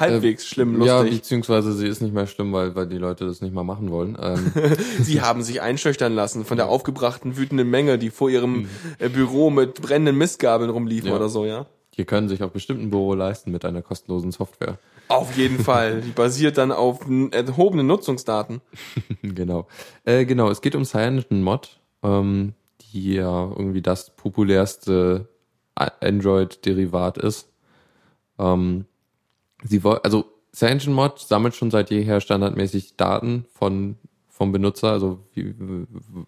[0.00, 1.20] Halbwegs schlimm, Ja, lustig.
[1.20, 4.16] beziehungsweise sie ist nicht mehr schlimm, weil, weil die Leute das nicht mal machen wollen.
[4.20, 4.52] Ähm,
[5.02, 9.50] Sie haben sich einschüchtern lassen von der aufgebrachten, wütenden Menge, die vor ihrem äh, Büro
[9.50, 11.16] mit brennenden Mistgabeln rumliefen Ja.
[11.16, 11.66] oder so, ja?
[11.96, 14.78] die können sich auch bestimmt ein Büro leisten mit einer kostenlosen Software.
[15.08, 16.00] Auf jeden Fall.
[16.00, 17.00] Die basiert dann auf
[17.32, 18.62] erhobenen Nutzungsdaten.
[19.22, 19.66] genau.
[20.04, 22.54] Äh, genau, es geht um Cyanogen Mod, ähm,
[22.92, 25.28] die ja irgendwie das populärste
[25.74, 27.48] Android-Derivat ist.
[28.38, 28.86] Ähm,
[29.64, 33.96] sie woll, also Cyanogen Mod sammelt schon seit jeher standardmäßig Daten von
[34.40, 35.54] vom Benutzer, also wie,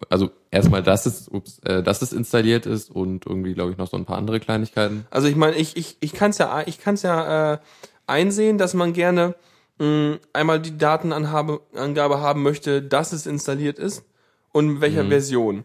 [0.07, 3.87] also erstmal, dass es, ups, äh, dass es installiert ist und irgendwie, glaube ich, noch
[3.87, 5.07] so ein paar andere Kleinigkeiten.
[5.09, 7.57] Also ich meine, ich, ich, ich kann es ja, ich kann's ja äh,
[8.05, 9.33] einsehen, dass man gerne
[9.79, 14.05] mh, einmal die Datenangabe Angabe haben möchte, dass es installiert ist
[14.51, 15.63] und in welcher Version.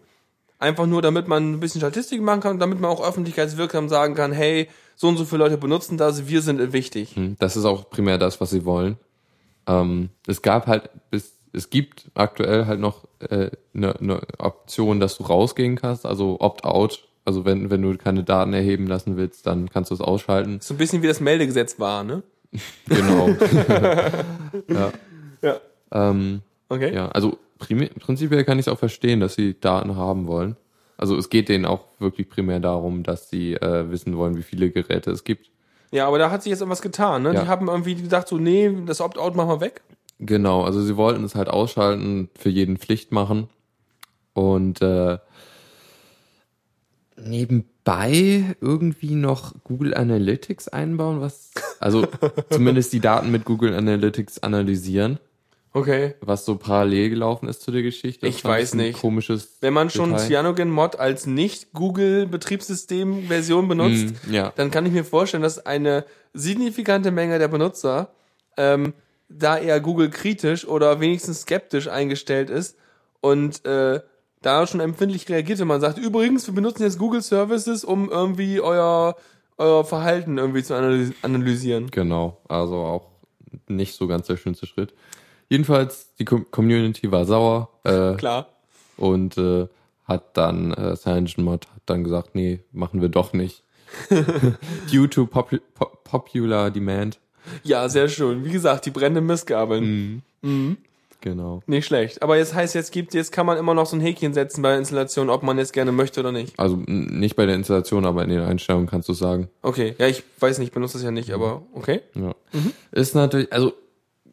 [0.58, 4.14] Einfach nur, damit man ein bisschen Statistik machen kann und damit man auch öffentlichkeitswirksam sagen
[4.14, 4.68] kann, hey,
[5.00, 7.14] so und so viele Leute benutzen das, wir sind wichtig.
[7.14, 8.96] Hm, Das ist auch primär das, was sie wollen.
[9.68, 14.98] Ähm, es gab halt bis es gibt aktuell halt noch eine äh, ne ne Option,
[15.00, 17.04] dass du rausgehen kannst, also Opt-out.
[17.24, 20.58] Also wenn wenn du keine Daten erheben lassen willst, dann kannst du es ausschalten.
[20.60, 22.22] So ein bisschen wie das Meldegesetz war, ne?
[22.88, 23.28] Genau.
[24.68, 24.92] ja.
[25.42, 25.60] Ja.
[25.92, 26.94] Ähm, Okay.
[26.94, 30.56] ja, also prinzipiell kann ich es auch verstehen, dass sie Daten haben wollen.
[30.98, 34.70] Also es geht denen auch wirklich primär darum, dass sie äh, wissen wollen, wie viele
[34.70, 35.50] Geräte es gibt.
[35.90, 37.32] Ja, aber da hat sich jetzt irgendwas getan, ne?
[37.32, 37.42] Ja.
[37.42, 39.82] Die haben irgendwie gedacht, so, nee, das Opt-out machen wir weg.
[40.18, 43.48] Genau, also sie wollten es halt ausschalten, für jeden Pflicht machen.
[44.34, 45.18] Und äh,
[47.16, 52.06] nebenbei irgendwie noch Google Analytics einbauen, was also
[52.50, 55.18] zumindest die Daten mit Google Analytics analysieren,
[55.74, 56.14] Okay.
[56.20, 58.26] was so parallel gelaufen ist zu der Geschichte.
[58.26, 58.98] Das Ich weiß nicht.
[59.00, 59.58] Komisches.
[59.60, 60.26] Wenn man schon Detail.
[60.26, 64.52] Cyanogen-Mod als Nicht-Google-Betriebssystem-Version benutzt, Mm, ja.
[64.56, 66.04] dann kann ich mir vorstellen, dass eine
[66.34, 68.10] signifikante Menge der Benutzer
[68.56, 68.92] ähm,
[69.28, 72.76] da eher Google kritisch oder wenigstens skeptisch eingestellt ist
[73.20, 74.00] und äh,
[74.42, 78.60] da schon empfindlich reagiert, wenn man sagt, übrigens, wir benutzen jetzt Google Services, um irgendwie
[78.60, 79.16] euer,
[79.58, 81.90] euer Verhalten irgendwie zu analy- analysieren.
[81.90, 83.08] Genau, also auch
[83.66, 84.94] nicht so ganz der schönste Schritt.
[85.48, 87.70] Jedenfalls, die Com Community war sauer.
[87.84, 88.48] Äh, Klar.
[88.96, 89.66] und äh,
[90.04, 93.62] hat dann äh, CyanogenMod hat dann gesagt, nee, machen wir doch nicht.
[94.90, 97.18] Due to popu po popular demand.
[97.62, 98.44] Ja, sehr schön.
[98.44, 100.22] Wie gesagt, die brennenden Missgabeln.
[101.20, 101.62] Genau.
[101.66, 102.22] Nicht schlecht.
[102.22, 104.70] Aber jetzt heißt, jetzt gibt, jetzt kann man immer noch so ein Häkchen setzen bei
[104.70, 106.58] der Installation, ob man jetzt gerne möchte oder nicht.
[106.58, 109.48] Also nicht bei der Installation, aber in den Einstellungen kannst du sagen.
[109.62, 109.94] Okay.
[109.98, 112.02] Ja, ich weiß nicht, ich benutze das ja nicht, aber okay.
[112.14, 112.34] Ja.
[112.92, 113.72] Ist natürlich, also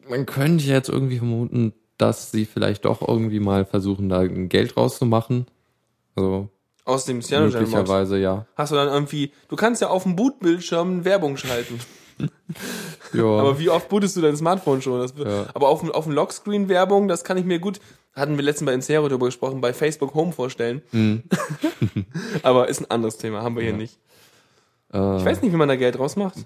[0.08, 4.76] man könnte jetzt irgendwie vermuten, dass sie vielleicht doch irgendwie mal versuchen, da ein Geld
[4.76, 5.46] rauszumachen.
[6.14, 6.48] Also
[6.84, 7.60] Aus dem Cyanogen-Mod.
[7.60, 8.46] möglicherweise ja.
[8.56, 11.80] Hast du dann irgendwie, du kannst ja auf dem Bootbildschirm Werbung schalten.
[13.12, 13.24] Ja.
[13.24, 15.00] Aber wie oft bootest du dein Smartphone schon?
[15.00, 15.46] Das, Ja.
[15.54, 17.78] Aber auf, dem- auf dem Lockscreen Werbung, das kann ich mir gut,
[18.14, 20.80] hatten wir letztens bei Insero darüber gesprochen, bei Facebook Home vorstellen.
[20.92, 21.24] Mhm.
[22.42, 23.98] aber ist ein anderes Thema, haben wir hier nicht.
[24.92, 26.38] äh, Ich weiß nicht, wie man da Geld rausmacht.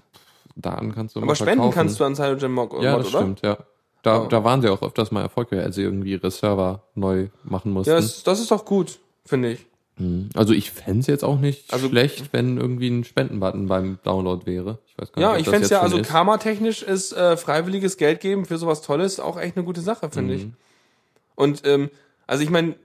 [0.55, 1.73] Daten kannst du Aber spenden verkaufen.
[1.75, 3.19] kannst du an Cyanogen Mod, Ja, das oder?
[3.19, 3.57] stimmt, ja.
[4.03, 4.27] Da, Oh.
[4.27, 7.91] da waren sie auch öfters mal erfolgreich, als sie irgendwie ihre Server neu machen mussten.
[7.91, 9.65] Ja, das, das ist doch gut, finde ich.
[9.97, 10.29] Mhm.
[10.35, 14.79] also ich fänd's jetzt auch nicht Also- schlecht, wenn irgendwie ein Spendenbutton beim Download wäre.
[14.87, 17.97] Ich weiß gar Ja, nicht, ob ich fände jetzt ja, also karmatechnisch ist äh, freiwilliges
[17.97, 20.39] Geld geben für sowas Tolles auch echt eine gute Sache, finde Mhm.
[20.39, 20.47] ich.
[21.35, 21.89] Und ähm,
[22.25, 22.75] also ich meine,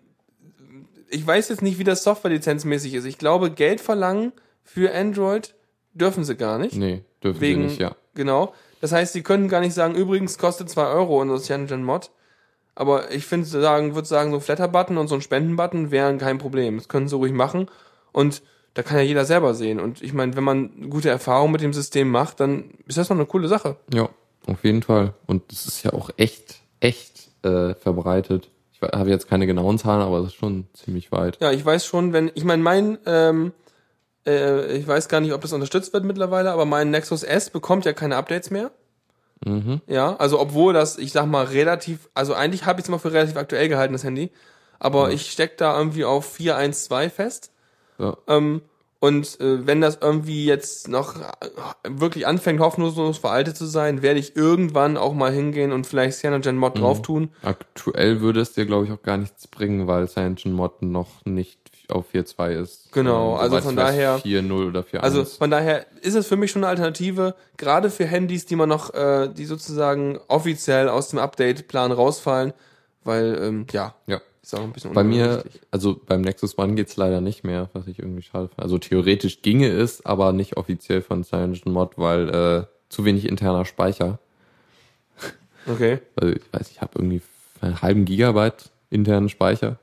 [1.08, 3.04] ich weiß jetzt nicht, wie das Softwarelizenzmäßig ist.
[3.04, 4.32] Ich glaube, Geld verlangen
[4.64, 5.54] für Android
[5.94, 6.74] dürfen sie gar nicht.
[6.76, 7.96] Nee, dürfen wegen, sie nicht, ja.
[8.14, 8.54] genau.
[8.80, 12.10] Das heißt, sie können gar nicht sagen, übrigens kostet zwei Euro unser CyanogenMod.
[12.74, 16.36] Aber ich finde, sagen, würde sagen, so ein Flatter-Button und so ein Spenden-Button wären kein
[16.36, 16.76] Problem.
[16.76, 17.70] Das können sie ruhig machen.
[18.12, 18.42] Und
[18.74, 19.80] da kann ja jeder selber sehen.
[19.80, 23.16] Und ich meine, wenn man gute Erfahrungen mit dem System macht, dann ist das doch
[23.16, 23.76] eine coole Sache.
[23.92, 24.10] Ja,
[24.46, 25.14] auf jeden Fall.
[25.26, 28.50] Und es ist ja auch echt, echt äh, verbreitet.
[28.74, 31.38] Ich habe jetzt keine genauen Zahlen, aber es ist schon ziemlich weit.
[31.40, 33.52] Ja, ich weiß schon, wenn, ich meine, mein, ähm,
[34.26, 37.84] äh, ich weiß gar nicht, ob das unterstützt wird mittlerweile, aber mein Nexus S bekommt
[37.84, 38.70] ja keine Updates mehr.
[39.44, 39.80] Mhm.
[39.86, 43.12] Ja, also obwohl das, ich sag mal, relativ, also eigentlich habe ich es immer für
[43.12, 44.30] relativ aktuell gehalten, das Handy.
[44.78, 47.50] Aber ich steck da irgendwie auf 412 fest.
[47.98, 48.16] Ja.
[48.28, 48.62] Ähm,
[48.98, 51.48] Und äh, wenn das irgendwie jetzt noch äh,
[51.88, 56.56] wirklich anfängt, hoffnungslos veraltet zu sein, werde ich irgendwann auch mal hingehen und vielleicht Cyanogen
[56.56, 57.30] Mod drauf tun.
[57.42, 61.60] Aktuell würde es dir, glaube ich, auch gar nichts bringen, weil Cyanogen Mod noch nicht
[61.90, 62.92] auf 4.2 ist.
[62.92, 65.00] Genau, Ähm, also von daher- 4.0 oder 4.1.
[65.02, 68.68] Also von daher ist es für mich schon eine Alternative, gerade für Handys, die man
[68.68, 72.52] noch, äh, die sozusagen offiziell aus dem Update-Plan rausfallen,
[73.04, 74.20] weil, ähm, ja, ja.
[74.42, 77.86] ist auch ein bisschen Bei mir, also beim Nexus One geht's leider nicht mehr, was
[77.86, 78.62] ich irgendwie schade finde.
[78.62, 83.64] Also theoretisch ginge es, aber nicht offiziell von Cyanogen Mod, weil äh, zu wenig interner
[83.64, 84.18] Speicher.
[85.68, 85.98] Okay.
[86.14, 87.22] Also ich weiß, ich habe irgendwie
[87.60, 89.78] einen halben Gigabyte internen Speicher,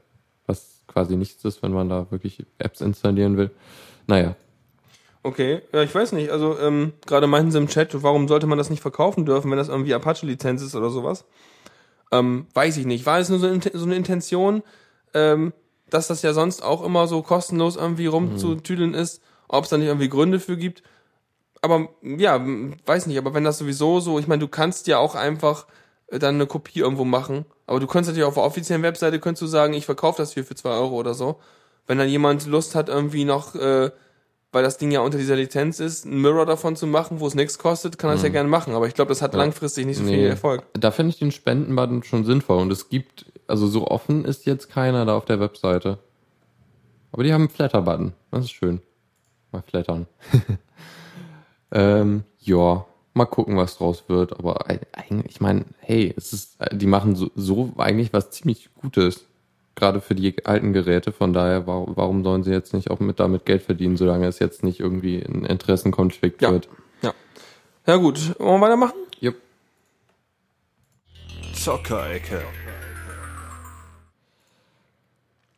[0.94, 3.52] quasi nichts ist, wenn man da wirklich Apps installieren will.
[4.08, 4.36] Naja,
[5.26, 6.32] Okay, ja, ich weiß nicht.
[6.32, 9.58] Also ähm, gerade meinten sie im Chat, warum sollte man das nicht verkaufen dürfen, wenn
[9.58, 11.24] das irgendwie Apache-Lizenz ist oder sowas?
[12.12, 13.06] Ähm, weiß ich nicht.
[13.06, 14.64] War es nur so, so eine Intention,
[15.14, 15.54] ähm,
[15.90, 19.88] dass das ja sonst auch immer so kostenlos irgendwie rumzutüdeln ist, ob es da nicht
[19.88, 20.84] irgendwie Gründe für gibt?
[21.62, 22.46] Aber ja,
[22.86, 23.18] weiß nicht.
[23.18, 25.68] Aber wenn das sowieso so, ich meine, du kannst ja auch einfach
[26.10, 27.46] dann eine Kopie irgendwo machen.
[27.66, 30.44] Aber du könntest natürlich auf der offiziellen Webseite könntest du sagen, ich verkaufe das hier
[30.44, 31.40] für zwei Euro oder so.
[31.88, 33.92] Wenn dann jemand Lust hat, irgendwie noch äh,
[34.54, 37.34] weil das Ding ja unter dieser Lizenz ist, einen Mirror davon zu machen, wo es
[37.34, 38.76] nichts kostet, kann er es ja gerne machen.
[38.76, 39.40] Aber ich glaube, das hat Ja.
[39.40, 40.28] langfristig nicht so viel Nee.
[40.28, 40.64] Erfolg.
[40.74, 44.70] da finde ich den Spendenbutton schon sinnvoll und es gibt, also so offen ist jetzt
[44.70, 45.98] keiner da auf der Webseite.
[47.12, 48.82] Aber die haben einen Flatter-Button, das ist schön.
[49.52, 50.06] Mal flattern.
[51.72, 54.38] ähm, ja, mal gucken, was draus wird.
[54.40, 58.70] Aber ei- eigentlich, ich meine, hey, es ist, die machen so, so eigentlich was ziemlich
[58.76, 59.26] Gutes.
[59.76, 61.12] Gerade für die alten Geräte.
[61.12, 64.38] Von daher, warum, warum sollen sie jetzt nicht auch mit damit Geld verdienen, solange es
[64.40, 66.52] jetzt nicht irgendwie ein Interessenkonflikt Ja.
[66.52, 66.70] wird?
[67.02, 67.14] Ja.
[67.88, 68.94] Ja gut, wollen wir weitermachen?
[69.20, 69.36] Jupp.
[71.56, 72.42] Zockerecke.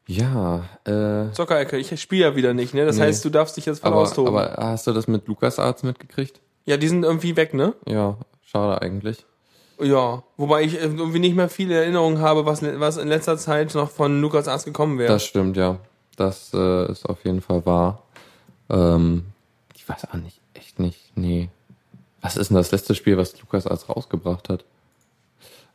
[0.08, 2.86] Ja, äh, Zockerecke, ich spiele ja wieder nicht, ne?
[2.86, 3.04] Das Nee.
[3.04, 4.36] heißt, du darfst dich jetzt voll aber, austoben.
[4.38, 6.40] aber hast du das mit LucasArts mitgekriegt?
[6.66, 7.74] Ja, die sind irgendwie weg, ne?
[7.88, 9.26] Ja, schade eigentlich.
[9.80, 10.24] Ja.
[10.38, 14.22] Wobei ich irgendwie nicht mehr viele Erinnerungen habe, was, was in letzter Zeit noch von
[14.22, 15.12] Lukas Arzt gekommen wäre.
[15.12, 15.80] Das stimmt, ja.
[16.16, 18.04] Das äh, ist auf jeden Fall wahr.
[18.70, 19.26] Ähm,
[19.76, 21.50] ich weiß auch nicht, echt nicht, nee.
[22.22, 24.66] Was ist denn das letzte Spiel, was LucasArts rausgebracht hat?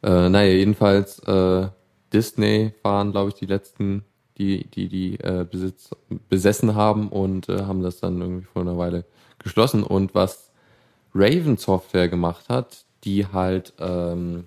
[0.02, 1.68] Äh, naja, jedenfalls, äh,
[2.12, 4.04] Disney waren, glaube ich, die letzten,
[4.38, 5.90] die die, die äh, Besitz,
[6.28, 9.04] besessen haben und äh, haben das dann irgendwie vor einer Weile
[9.38, 9.84] geschlossen.
[9.84, 10.49] Und was
[11.14, 14.44] Raven Software gemacht hat, die halt ähm,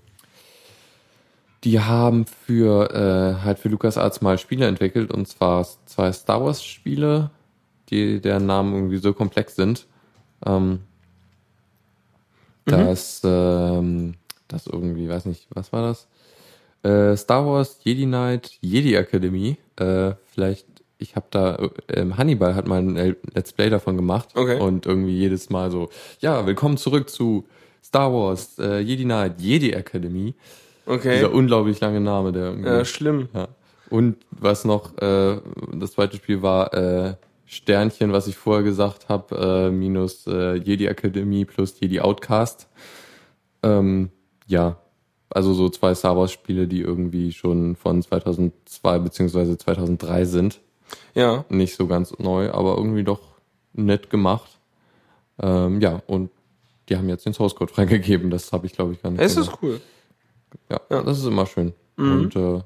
[1.64, 6.64] die haben für äh, halt für LucasArts mal Spiele entwickelt und zwar zwei Star Wars
[6.64, 7.30] Spiele,
[7.90, 9.86] die deren Namen irgendwie so komplex sind,
[10.46, 10.82] ähm,
[12.66, 14.16] dass ähm,
[14.48, 16.08] das irgendwie, weiß nicht, was war das?
[16.84, 19.58] Äh, Star Wars Jedi Knight Jedi Academy.
[19.78, 20.68] Äh, vielleicht,
[21.04, 24.60] ich habe da äh, ähm, Hannibal hat mal ein Let's Play davon gemacht Okay.
[24.60, 25.90] und irgendwie jedes Mal so,
[26.20, 27.46] ja, willkommen zurück zu
[27.84, 30.34] Star Wars äh, Jedi Knight Jedi Academy.
[30.86, 31.16] okay.
[31.18, 32.70] Dieser unglaublich lange Name, der irgendwie.
[32.70, 33.28] Äh, schlimm.
[33.34, 33.50] ja.
[33.90, 35.38] Und was noch, äh,
[35.74, 40.88] das zweite Spiel war äh, Sternchen, was ich vorher gesagt habe, äh, minus äh, Jedi
[40.88, 42.68] Academy plus Jedi Outcast.
[43.62, 44.10] Ähm,
[44.48, 44.78] ja,
[45.30, 50.60] also so zwei Star Wars Spiele, die irgendwie schon von 2002 beziehungsweise 2003 sind.
[51.16, 51.46] Ja.
[51.50, 53.22] Nicht so ganz neu, aber irgendwie doch
[53.74, 54.60] nett gemacht.
[55.40, 56.30] Ähm, ja, und
[56.90, 58.30] die haben jetzt den Source Code freigegeben.
[58.30, 59.22] Das habe ich, glaube ich, gar nicht.
[59.22, 59.50] Es gemacht.
[59.54, 59.82] ist cool.
[60.70, 61.02] Ja, Ja.
[61.04, 61.74] das ist immer schön.
[61.98, 62.12] Mhm.
[62.12, 62.62] Und äh,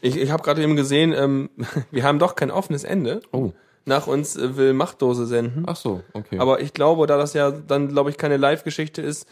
[0.00, 1.50] Ich, ich habe gerade eben gesehen, ähm,
[1.90, 3.20] wir haben doch kein offenes Ende.
[3.32, 3.52] oh,
[3.84, 5.64] Nach uns äh, will Machtdose senden.
[5.66, 6.38] ach so, okay.
[6.38, 9.26] Aber ich glaube, da das ja dann, glaube ich, keine Live-Geschichte ist,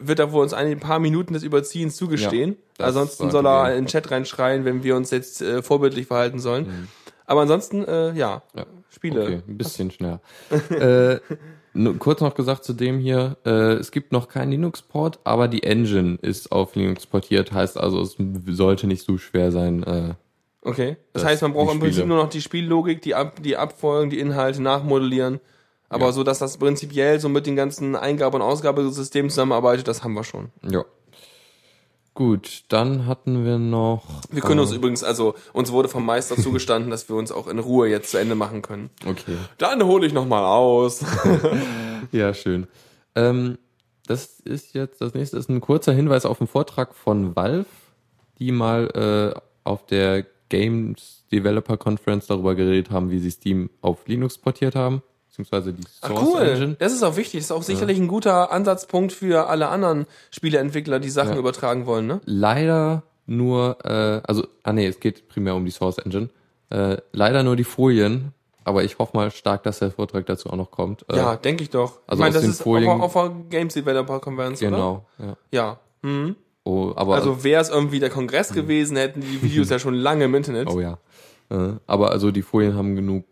[0.00, 2.56] wird er wohl uns ein paar Minuten des Überziehens zugestehen.
[2.76, 6.40] das ansonsten soll er in den Chat reinschreien, wenn wir uns jetzt äh, vorbildlich verhalten
[6.40, 6.88] sollen.
[7.26, 8.42] Aber ansonsten, äh, ja.
[8.54, 8.66] Ja.
[8.88, 9.22] Spiele.
[9.22, 10.20] Okay, ein bisschen schneller.
[10.70, 11.18] äh,
[11.74, 15.62] nur kurz noch gesagt zu dem hier, äh, es gibt noch keinen Linux-Port, aber die
[15.64, 18.16] Engine ist auf Linux portiert, heißt also, es
[18.56, 19.82] sollte nicht so schwer sein.
[19.82, 20.14] Äh,
[20.62, 20.96] Okay.
[21.12, 24.10] Das, Das- heißt, man braucht im Prinzip nur noch die Spiellogik, die, Ab die Abfolgen,
[24.10, 25.38] die Inhalte nachmodellieren.
[25.88, 26.12] Aber Ja.
[26.12, 30.24] so, dass das prinzipiell so mit den ganzen Eingabe- und Ausgabesystemen zusammenarbeitet, das haben wir
[30.24, 30.48] schon.
[30.68, 30.84] ja.
[32.16, 34.02] Gut, dann hatten wir noch.
[34.30, 37.46] Wir können äh, uns übrigens, also uns wurde vom Meister zugestanden, dass wir uns auch
[37.46, 38.88] in Ruhe jetzt zu Ende machen können.
[39.06, 39.36] Okay.
[39.58, 41.04] Dann hole ich noch mal aus.
[42.12, 42.68] Ja, schön.
[43.14, 43.58] Ähm,
[44.06, 47.66] das ist jetzt, das nächste ist ein kurzer Hinweis auf einen Vortrag von Valve,
[48.38, 54.08] die mal äh, auf der Games Developer Conference darüber geredet haben, wie sie Steam auf
[54.08, 55.02] Linux portiert haben,
[55.36, 56.42] beziehungsweise die Ach, Source cool.
[56.42, 56.76] Engine.
[56.78, 57.40] Das ist auch wichtig.
[57.40, 61.38] Das ist auch sicherlich ein guter Ansatzpunkt für alle anderen Spieleentwickler, die Sachen Ja.
[61.38, 62.20] übertragen wollen, ne?
[62.24, 66.28] Leider nur, äh, also, ah nee, es geht primär um die Source Engine.
[66.70, 68.32] Äh, leider nur die Folien
[68.64, 71.04] aber ich hoffe mal stark, dass der Vortrag dazu auch noch kommt.
[71.08, 72.00] Äh, Ja, denke ich doch.
[72.08, 74.70] also ich meine, das ist Folien- auf, auf der Games Developer Conference, oder?
[74.72, 75.06] genau.
[75.20, 75.36] Ja.
[75.52, 75.78] Ja.
[76.02, 76.34] Mhm.
[76.64, 80.24] Oh, aber Also wäre es irgendwie der Kongress gewesen, hätten die Videos ja schon lange
[80.24, 80.68] im Internet.
[80.68, 80.98] oh ja.
[81.48, 83.24] Äh, aber also die Folien haben genug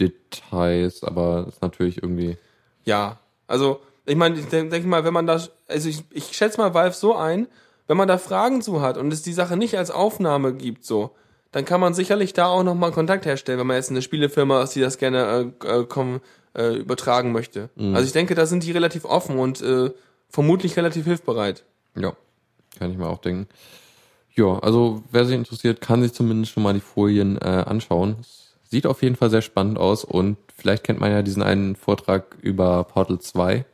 [0.00, 2.36] Details, aber ist natürlich irgendwie.
[2.84, 6.58] Ja, also ich meine, ich denke denk mal, wenn man da, also ich, ich schätze
[6.58, 7.46] mal Valve so ein,
[7.86, 11.10] wenn man da Fragen zu hat und es die Sache nicht als Aufnahme gibt, so,
[11.52, 14.74] dann kann man sicherlich da auch nochmal Kontakt herstellen, wenn man jetzt eine Spielefirma ist,
[14.74, 16.20] die das gerne äh, äh, komm,
[16.56, 17.70] äh, übertragen möchte.
[17.76, 19.90] Also ich denke, da sind die relativ offen und äh,
[20.28, 21.64] vermutlich relativ hilfbereit.
[21.96, 22.14] Ja,
[22.78, 23.48] kann ich mir auch denken.
[24.34, 28.16] Ja, also wer sich interessiert, kann sich zumindest schon mal die Folien äh, anschauen.
[28.20, 28.39] Es
[28.70, 32.36] sieht auf jeden Fall sehr spannend aus und vielleicht kennt man ja diesen einen Vortrag
[32.40, 33.64] über Portal 2,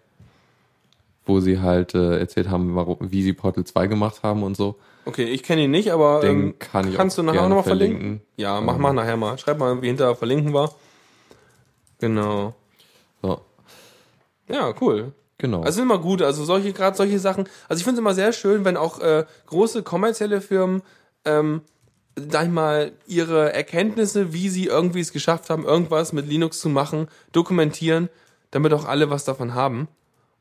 [1.26, 4.76] wo sie halt äh, erzählt haben, warum, wie sie Portal 2 gemacht haben und so.
[5.04, 7.98] Okay, ich kenne ihn nicht, aber Den ähm, kann ich kannst du nachher nochmal verlinken?
[8.00, 8.26] verlinken.
[8.36, 8.80] Ja, mach Ähm.
[8.82, 9.38] mal nachher mal.
[9.38, 10.74] Schreib mal, wie hinterher verlinken war.
[12.00, 12.54] Genau.
[13.22, 13.40] So,
[14.48, 15.12] Ja, cool.
[15.38, 15.62] genau.
[15.62, 17.48] Also immer gut, also solche, gerade solche Sachen.
[17.68, 20.82] Also ich finde es immer sehr schön, wenn auch äh, große kommerzielle Firmen,
[21.24, 21.62] ähm,
[22.16, 26.68] sag ich mal, ihre Erkenntnisse, wie sie irgendwie es geschafft haben, irgendwas mit Linux zu
[26.68, 28.08] machen, dokumentieren,
[28.50, 29.88] damit auch alle was davon haben.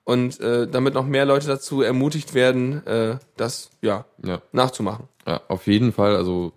[0.06, 4.40] Und äh, damit noch mehr Leute dazu ermutigt werden, äh, das ja ja.
[4.52, 5.08] nachzumachen.
[5.26, 6.54] ja, auf jeden Fall, also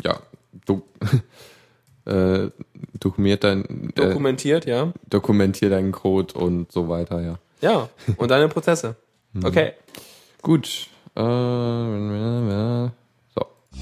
[0.00, 0.20] ja,
[0.66, 0.82] du,
[2.04, 2.48] äh,
[3.00, 4.92] dokumentiert dein, äh, Dokumentiert, ja.
[5.08, 7.38] dokumentier deinen Code und so weiter, ja.
[7.60, 7.88] Ja.
[8.16, 8.96] Und deine Prozesse.
[9.42, 9.72] Okay.
[10.42, 10.88] Gut.
[11.16, 12.90] Äh.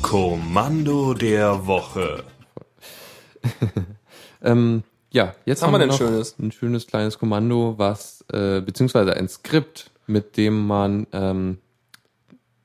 [0.03, 2.25] Kommando der Woche.
[4.41, 6.39] Ähm, ja, jetzt Was haben wir noch Schönes?
[6.39, 11.59] ein schönes kleines Kommando, was äh, beziehungsweise ein Skript, mit dem man ähm,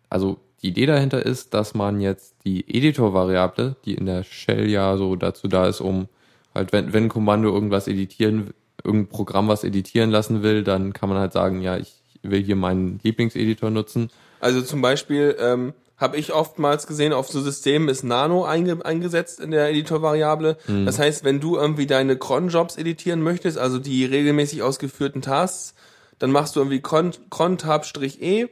[0.08, 4.98] also die Idee dahinter ist, dass man jetzt die Editor-Variable, die in der Shell ja
[4.98, 6.08] so dazu da ist, um
[6.54, 8.54] halt wenn wenn ein Kommando irgendwas editieren,
[8.84, 12.56] irgendein Programm was editieren lassen will, dann kann man halt sagen, ja ich will hier
[12.56, 14.12] meinen Lieblingseditor nutzen.
[14.40, 15.74] Also zum Beispiel ähm,
[16.04, 20.58] habe ich oftmals gesehen, auf so Systemen ist Nano einge eingesetzt in der Editor-Variable.
[20.86, 25.74] Das heißt, wenn du irgendwie deine Cron-Jobs editieren möchtest, also die regelmäßig ausgeführten Tasks,
[26.20, 28.48] dann machst du irgendwie Cron- Cron-Tab-E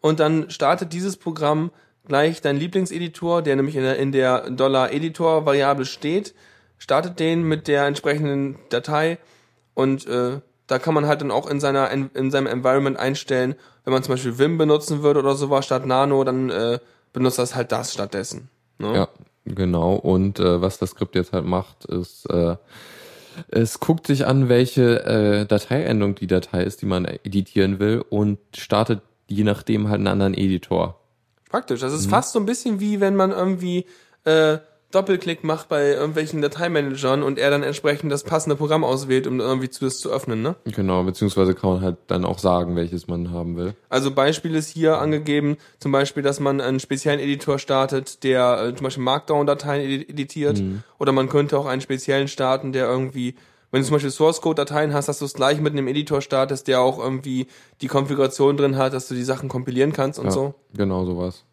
[0.00, 1.70] und dann startet dieses Programm
[2.06, 6.34] gleich dein Lieblingseditor, der nämlich in der, in der $-Editor-Variable steht,
[6.78, 9.18] startet den mit der entsprechenden Datei
[9.74, 13.54] und äh, da kann man halt dann auch in seiner in, in seinem Environment einstellen,
[13.84, 16.80] wenn man zum Beispiel Vim benutzen würde oder sowas statt Nano, dann äh,
[17.16, 18.50] benutzt das halt das stattdessen.
[18.78, 18.94] Ne?
[18.94, 19.08] Ja,
[19.46, 19.94] genau.
[19.94, 22.56] Und äh, was das Skript jetzt halt macht, ist, äh,
[23.48, 28.38] es guckt sich an, welche äh, Dateiendung die Datei ist, die man editieren will und
[28.54, 31.00] startet je nachdem halt einen anderen Editor.
[31.50, 31.80] Praktisch.
[31.80, 31.98] Das Mhm.
[31.98, 33.86] ist fast so ein bisschen wie wenn man irgendwie
[34.24, 34.58] äh,
[34.96, 39.68] Doppelklick macht bei irgendwelchen Dateimanagern und er dann entsprechend das passende Programm auswählt, um irgendwie
[39.70, 40.42] zu das zu öffnen.
[40.42, 40.56] Ne?
[40.64, 43.74] Genau, beziehungsweise kann man halt dann auch sagen, welches man haben will.
[43.88, 48.74] Also Beispiel ist hier angegeben, zum Beispiel, dass man einen speziellen Editor startet, der äh,
[48.74, 50.62] zum Beispiel Markdown-Dateien edi- editiert.
[50.98, 53.34] Oder man könnte auch einen speziellen starten, der irgendwie,
[53.70, 56.80] wenn du zum Beispiel Source-Code-Dateien hast, dass du es gleich mit einem Editor startest, der
[56.80, 57.46] auch irgendwie
[57.82, 60.54] die Konfiguration drin hat, dass du die Sachen kompilieren kannst und Ja, so.
[60.74, 61.44] genau sowas.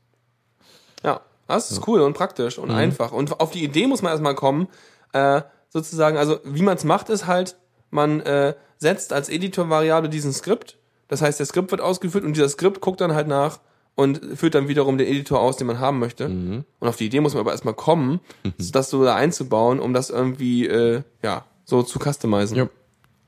[1.03, 1.19] Ja,
[1.55, 2.63] das ist cool und praktisch Mhm.
[2.65, 3.11] und einfach.
[3.11, 4.67] Und auf die Idee muss man erstmal kommen,
[5.13, 7.55] äh, sozusagen, also wie man es macht, ist halt,
[7.91, 10.77] man äh, setzt als Editor-Variable diesen Skript.
[11.07, 13.59] Das heißt, der Skript wird ausgeführt und dieser Skript guckt dann halt nach
[13.95, 16.27] und führt dann wiederum den Editor aus, den man haben möchte.
[16.29, 16.63] Mhm.
[16.79, 18.19] Und auf die Idee muss man aber erstmal kommen,
[18.57, 22.57] das so da einzubauen, um das irgendwie, äh, ja, so zu customizen.
[22.57, 22.69] Ja.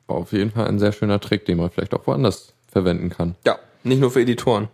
[0.08, 3.36] War auf jeden Fall ein sehr schöner Trick, den man vielleicht auch woanders verwenden kann.
[3.46, 4.68] ja, nicht nur für Editoren.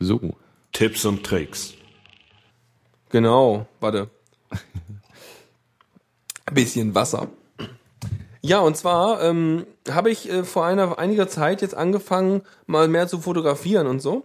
[0.00, 0.20] So.
[0.72, 1.74] Tipps und Tricks.
[3.10, 4.10] Genau, warte.
[6.52, 7.28] Bisschen Wasser.
[8.40, 13.08] Ja, und zwar ähm, habe ich äh, vor einer einiger Zeit jetzt angefangen, mal mehr
[13.08, 14.24] zu fotografieren und so.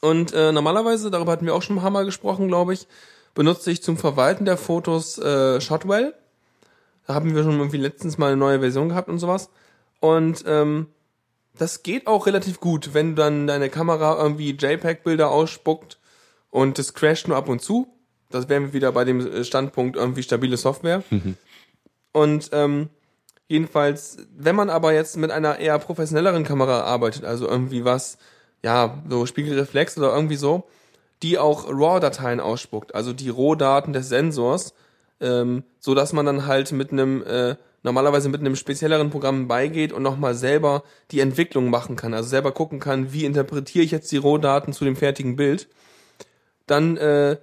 [0.00, 2.86] Und äh, normalerweise, darüber hatten wir auch schon ein paar Mal gesprochen, glaube ich,
[3.34, 6.14] benutze ich zum Verwalten der Fotos äh, Shotwell.
[7.06, 9.50] Da haben wir schon irgendwie letztens mal eine neue Version gehabt und sowas.
[10.00, 10.86] Und ähm,
[11.56, 15.98] das geht auch relativ gut, wenn dann deine Kamera irgendwie JPEG-Bilder ausspuckt
[16.50, 17.93] und das crasht nur ab und zu.
[18.34, 21.02] Das wären wir wieder bei dem äh, Standpunkt irgendwie stabile Software.
[22.12, 22.88] Und ähm,
[23.48, 28.18] jedenfalls, wenn man aber jetzt mit einer eher professionelleren Kamera arbeitet, also irgendwie was,
[28.62, 30.64] ja, so Spiegelreflex oder irgendwie so,
[31.22, 34.74] die auch RAW-Dateien ausspuckt, also die Rohdaten des Sensors,
[35.20, 39.92] ähm, so dass man dann halt mit einem äh, normalerweise mit einem spezielleren Programm beigeht
[39.92, 44.10] und nochmal selber die Entwicklung machen kann, also selber gucken kann, wie interpretiere ich jetzt
[44.10, 45.68] die Rohdaten zu dem fertigen Bild,
[46.66, 47.36] dann äh,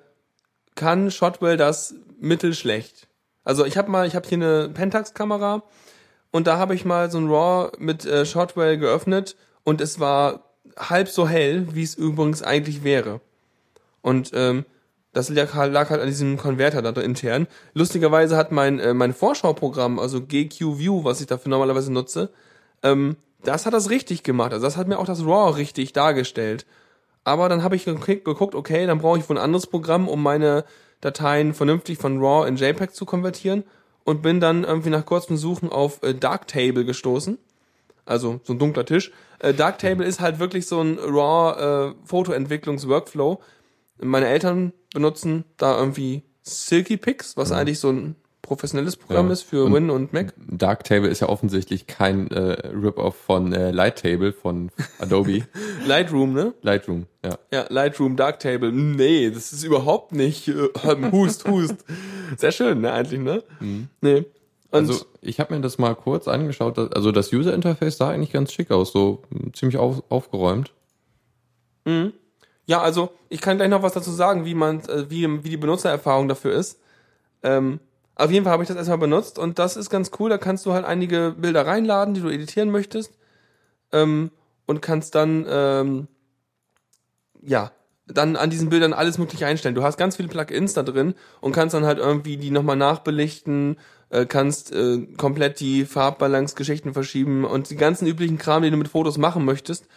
[0.76, 3.08] kann Shotwell das mittelschlecht.
[3.44, 5.64] Also ich habe mal, ich habe hier eine Pentax-Kamera
[6.32, 10.52] und da habe ich mal so ein RAW mit äh, Shotwell geöffnet und es war
[10.78, 13.20] halb so hell, wie es übrigens eigentlich wäre.
[14.02, 14.66] Und ähm,
[15.14, 17.48] das lag, halt- lag halt an diesem Konverter da intern.
[17.74, 22.30] Lustigerweise hat mein, äh, mein Vorschauprogramm, also GQ View, was ich dafür normalerweise nutze,
[22.84, 24.54] ähm, das hat das richtig gemacht.
[24.54, 26.66] Also das hat mir auch das RAW richtig dargestellt.
[27.24, 30.66] Aber dann habe ich geguckt, okay, dann brauche ich wohl ein anderes Programm, um meine
[31.02, 33.64] Dateien vernünftig von RAW in JPEG zu konvertieren
[34.04, 37.38] und bin dann irgendwie nach kurzem Suchen auf äh, Darktable gestoßen.
[38.06, 39.12] Also so ein dunkler Tisch.
[39.40, 43.40] Äh, Darktable ist halt wirklich so ein RAW äh, Fotoentwicklungs-Workflow.
[44.00, 48.16] Meine Eltern benutzen da irgendwie Silky Pix, was eigentlich so ein
[48.52, 49.32] professionelles Programm Ja.
[49.34, 50.34] ist für Und- Win und Mac.
[50.38, 55.44] Darktable ist ja offensichtlich kein äh, Rip-Off von äh, Lighttable von Adobe.
[55.88, 56.54] Lightroom, ne?
[56.62, 57.38] Lightroom, ja.
[57.54, 58.74] Ja, Lightroom, Darktable.
[58.74, 60.50] Nee, das ist überhaupt nicht.
[60.50, 60.68] Äh,
[61.14, 61.86] hust, hust.
[62.38, 63.42] Sehr schön, ne, eigentlich, ne?
[64.02, 64.18] Nee.
[64.18, 64.26] Und
[64.90, 66.78] Also ich habe mir das mal kurz angeschaut.
[66.78, 70.74] Also das User Interface sah eigentlich ganz schick aus, so mh, ziemlich auf, aufgeräumt.
[72.66, 75.58] ja, also ich kann gleich noch was dazu sagen, wie man, äh, wie, wie die
[75.58, 76.80] Benutzererfahrung dafür ist.
[77.44, 77.80] Ähm,
[78.22, 80.30] auf jeden Fall habe ich das erstmal benutzt und das ist ganz cool.
[80.30, 83.18] Da kannst du halt einige Bilder reinladen, die du editieren möchtest.
[83.92, 84.32] Ähm,
[84.66, 86.08] und kannst dann, ähm,
[87.42, 87.72] ja,
[88.08, 89.76] dann an diesen Bildern alles mögliche einstellen.
[89.76, 93.78] Du hast ganz viele Plugins da drin und kannst dann halt irgendwie die nochmal nachbelichten,
[94.10, 98.88] äh, kannst äh, komplett die Farbbalance-Geschichten verschieben und die ganzen üblichen Kram, den du mit
[98.88, 99.88] Fotos machen möchtest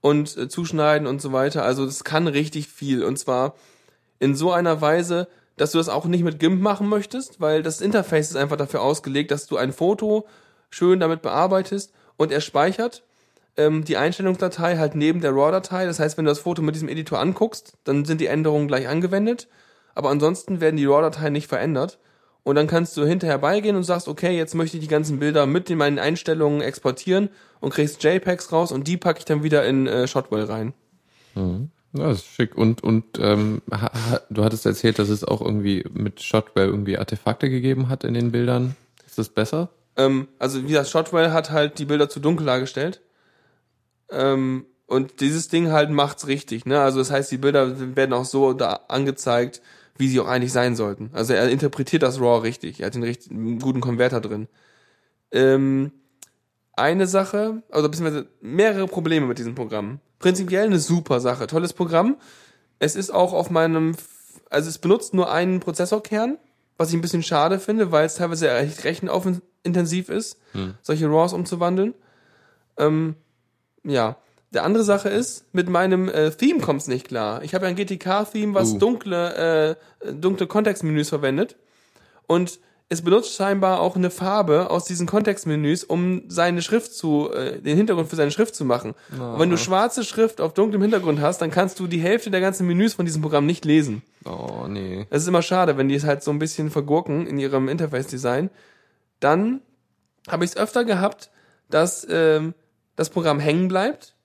[0.00, 1.64] und äh, zuschneiden und so weiter.
[1.64, 3.54] Also das kann richtig viel und zwar
[4.18, 7.80] in so einer Weise, dass du das auch nicht mit GIMP machen möchtest, weil das
[7.80, 10.26] Interface ist einfach dafür ausgelegt, dass du ein Foto
[10.70, 13.02] schön damit bearbeitest und er speichert
[13.56, 15.84] ähm, die Einstellungsdatei halt neben der RAW-Datei.
[15.84, 18.88] Das heißt, wenn du das Foto mit diesem Editor anguckst, dann sind die Änderungen gleich
[18.88, 19.48] angewendet.
[19.94, 21.98] Aber ansonsten werden die RAW-Dateien nicht verändert.
[22.44, 25.46] Und dann kannst du hinterher beigehen und sagst, okay, jetzt möchte ich die ganzen Bilder
[25.46, 27.28] mit in meinen Einstellungen exportieren
[27.60, 30.74] und kriegst JPEGs raus und die packe ich dann wieder in äh, Shotwell rein.
[31.94, 32.56] Ja, das ist schick.
[32.56, 33.62] Und, und ähm,
[34.30, 38.32] du hattest erzählt, dass es auch irgendwie mit Shotwell irgendwie Artefakte gegeben hat in den
[38.32, 38.76] Bildern.
[39.06, 39.70] Ist das besser?
[39.96, 43.02] Ähm, also wie gesagt, Shotwell hat halt die Bilder zu dunkel dargestellt.
[44.10, 46.80] Ähm, und dieses Ding halt macht's richtig, ne?
[46.80, 49.62] Also das heißt, die Bilder werden auch so da angezeigt,
[49.96, 51.10] wie sie auch eigentlich sein sollten.
[51.12, 52.80] Also er interpretiert das RAW richtig.
[52.80, 54.48] Er hat den richtigen einen guten Konverter drin.
[55.30, 55.92] Ähm,
[56.74, 60.00] eine Sache, also beziehungsweise mehrere Probleme mit diesem Programm.
[60.22, 62.16] Prinzipiell eine super Sache, tolles Programm.
[62.78, 63.94] Es ist auch auf meinem,
[64.50, 66.38] also es benutzt nur einen Prozessorkern,
[66.78, 70.38] was ich ein bisschen schade finde, weil es teilweise recht rechenintensiv ist,
[70.80, 71.94] solche RAWs umzuwandeln.
[72.78, 73.16] Ähm,
[73.84, 74.16] ja.
[74.54, 77.42] Der andere Sache ist, mit meinem äh, Theme kommt's nicht klar.
[77.42, 78.78] Ich habe ja ein GTK-Theme, was Uh.
[78.78, 81.56] dunkle, äh, dunkle Kontextmenüs verwendet.
[82.26, 82.60] Und
[82.92, 87.74] es benutzt scheinbar auch eine Farbe aus diesen Kontextmenüs, um seine Schrift zu, äh, den
[87.74, 88.94] Hintergrund für seine Schrift zu machen.
[89.18, 92.42] Und wenn du schwarze Schrift auf dunklem Hintergrund hast, dann kannst du die Hälfte der
[92.42, 94.02] ganzen Menüs von diesem Programm nicht lesen.
[94.26, 95.06] Oh, nee.
[95.08, 98.50] Es ist immer schade, wenn die es halt so ein bisschen vergurken in ihrem Interface-Design.
[99.20, 99.62] Dann
[100.28, 101.30] habe ich es öfter gehabt,
[101.70, 102.52] dass ähm,
[102.94, 104.16] das Programm hängen bleibt.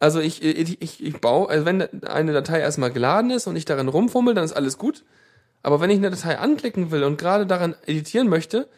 [0.00, 3.66] Also ich, ich, ich, ich baue, also wenn eine Datei erstmal geladen ist und ich
[3.66, 5.04] darin rumfummel, dann ist alles gut.
[5.66, 8.68] Aber wenn ich eine Datei anklicken will und gerade daran editieren möchte,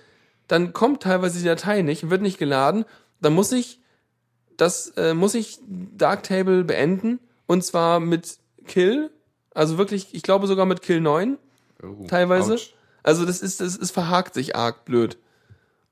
[0.46, 2.86] dann kommt teilweise die Datei nicht, wird nicht geladen.
[3.20, 3.82] Dann muss ich
[4.56, 9.10] das äh, muss ich Darktable beenden und zwar mit Kill,
[9.52, 11.36] also wirklich, ich glaube sogar mit Kill 9
[11.82, 12.54] Oh, teilweise.
[12.54, 12.74] ouch.
[13.02, 15.18] Also das ist, das ist verhakt sich arg blöd.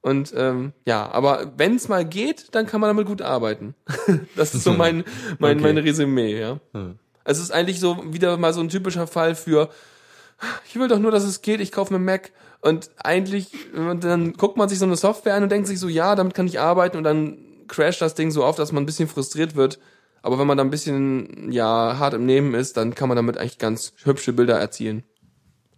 [0.00, 3.74] Und ähm, ja, aber wenn es mal geht, dann kann man damit gut arbeiten.
[4.34, 5.04] das ist so mein,
[5.38, 5.62] mein, Okay.
[5.74, 6.58] mein Resümee, ja.
[6.72, 6.98] Hm.
[7.24, 9.68] Es ist eigentlich so wieder mal so ein typischer Fall für,
[10.68, 12.32] ich will doch nur, dass es geht, ich kaufe mir Mac.
[12.60, 16.14] Und eigentlich, dann guckt man sich so eine Software an und denkt sich so, ja,
[16.14, 19.08] damit kann ich arbeiten und dann crasht das Ding so auf, dass man ein bisschen
[19.08, 19.78] frustriert wird.
[20.22, 23.38] Aber wenn man da ein bisschen, ja, hart im Nehmen ist, dann kann man damit
[23.38, 25.04] eigentlich ganz hübsche Bilder erzielen.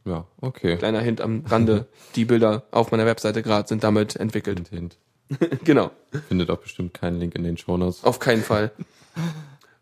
[0.07, 0.79] Ja, okay.
[0.79, 1.87] Kleiner Hint am Rande.
[2.15, 4.69] Die Bilder auf meiner Webseite gerade sind damit entwickelt.
[4.71, 4.97] Hint,
[5.29, 5.61] Hint.
[5.65, 5.91] genau.
[6.29, 8.05] Findet auch bestimmt keinen Link in den Shownotes.
[8.05, 8.73] Auf keinen Fall.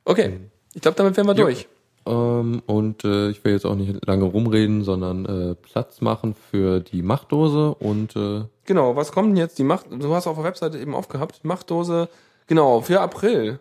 [0.05, 0.41] Okay.
[0.75, 1.69] Ich glaube, damit wären wir durch.
[2.07, 6.81] Ähm, und äh, ich will jetzt auch nicht lange rumreden, sondern äh, Platz machen für
[6.81, 8.97] die Machtdose und äh, Genau.
[8.97, 9.59] Was kommt denn jetzt?
[9.59, 11.45] Die Macht, du hast auf der Webseite eben aufgehabt.
[11.45, 12.09] Machtdose.
[12.47, 12.81] Genau.
[12.81, 13.61] Für April.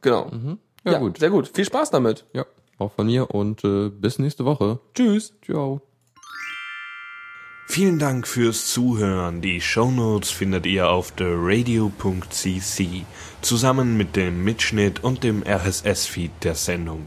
[0.00, 0.30] Genau.
[0.84, 1.18] ja, gut.
[1.18, 1.48] Sehr gut.
[1.48, 2.26] Viel Spaß damit.
[2.34, 2.44] Ja,
[2.78, 4.80] auch von mir und äh, bis nächste Woche.
[4.94, 5.34] Tschüss.
[5.44, 5.80] Ciao.
[7.66, 9.40] Vielen Dank fürs Zuhören.
[9.40, 13.04] Die Shownotes findet ihr auf theradio.cc
[13.40, 17.06] zusammen mit dem Mitschnitt und dem RSS-Feed der Sendung.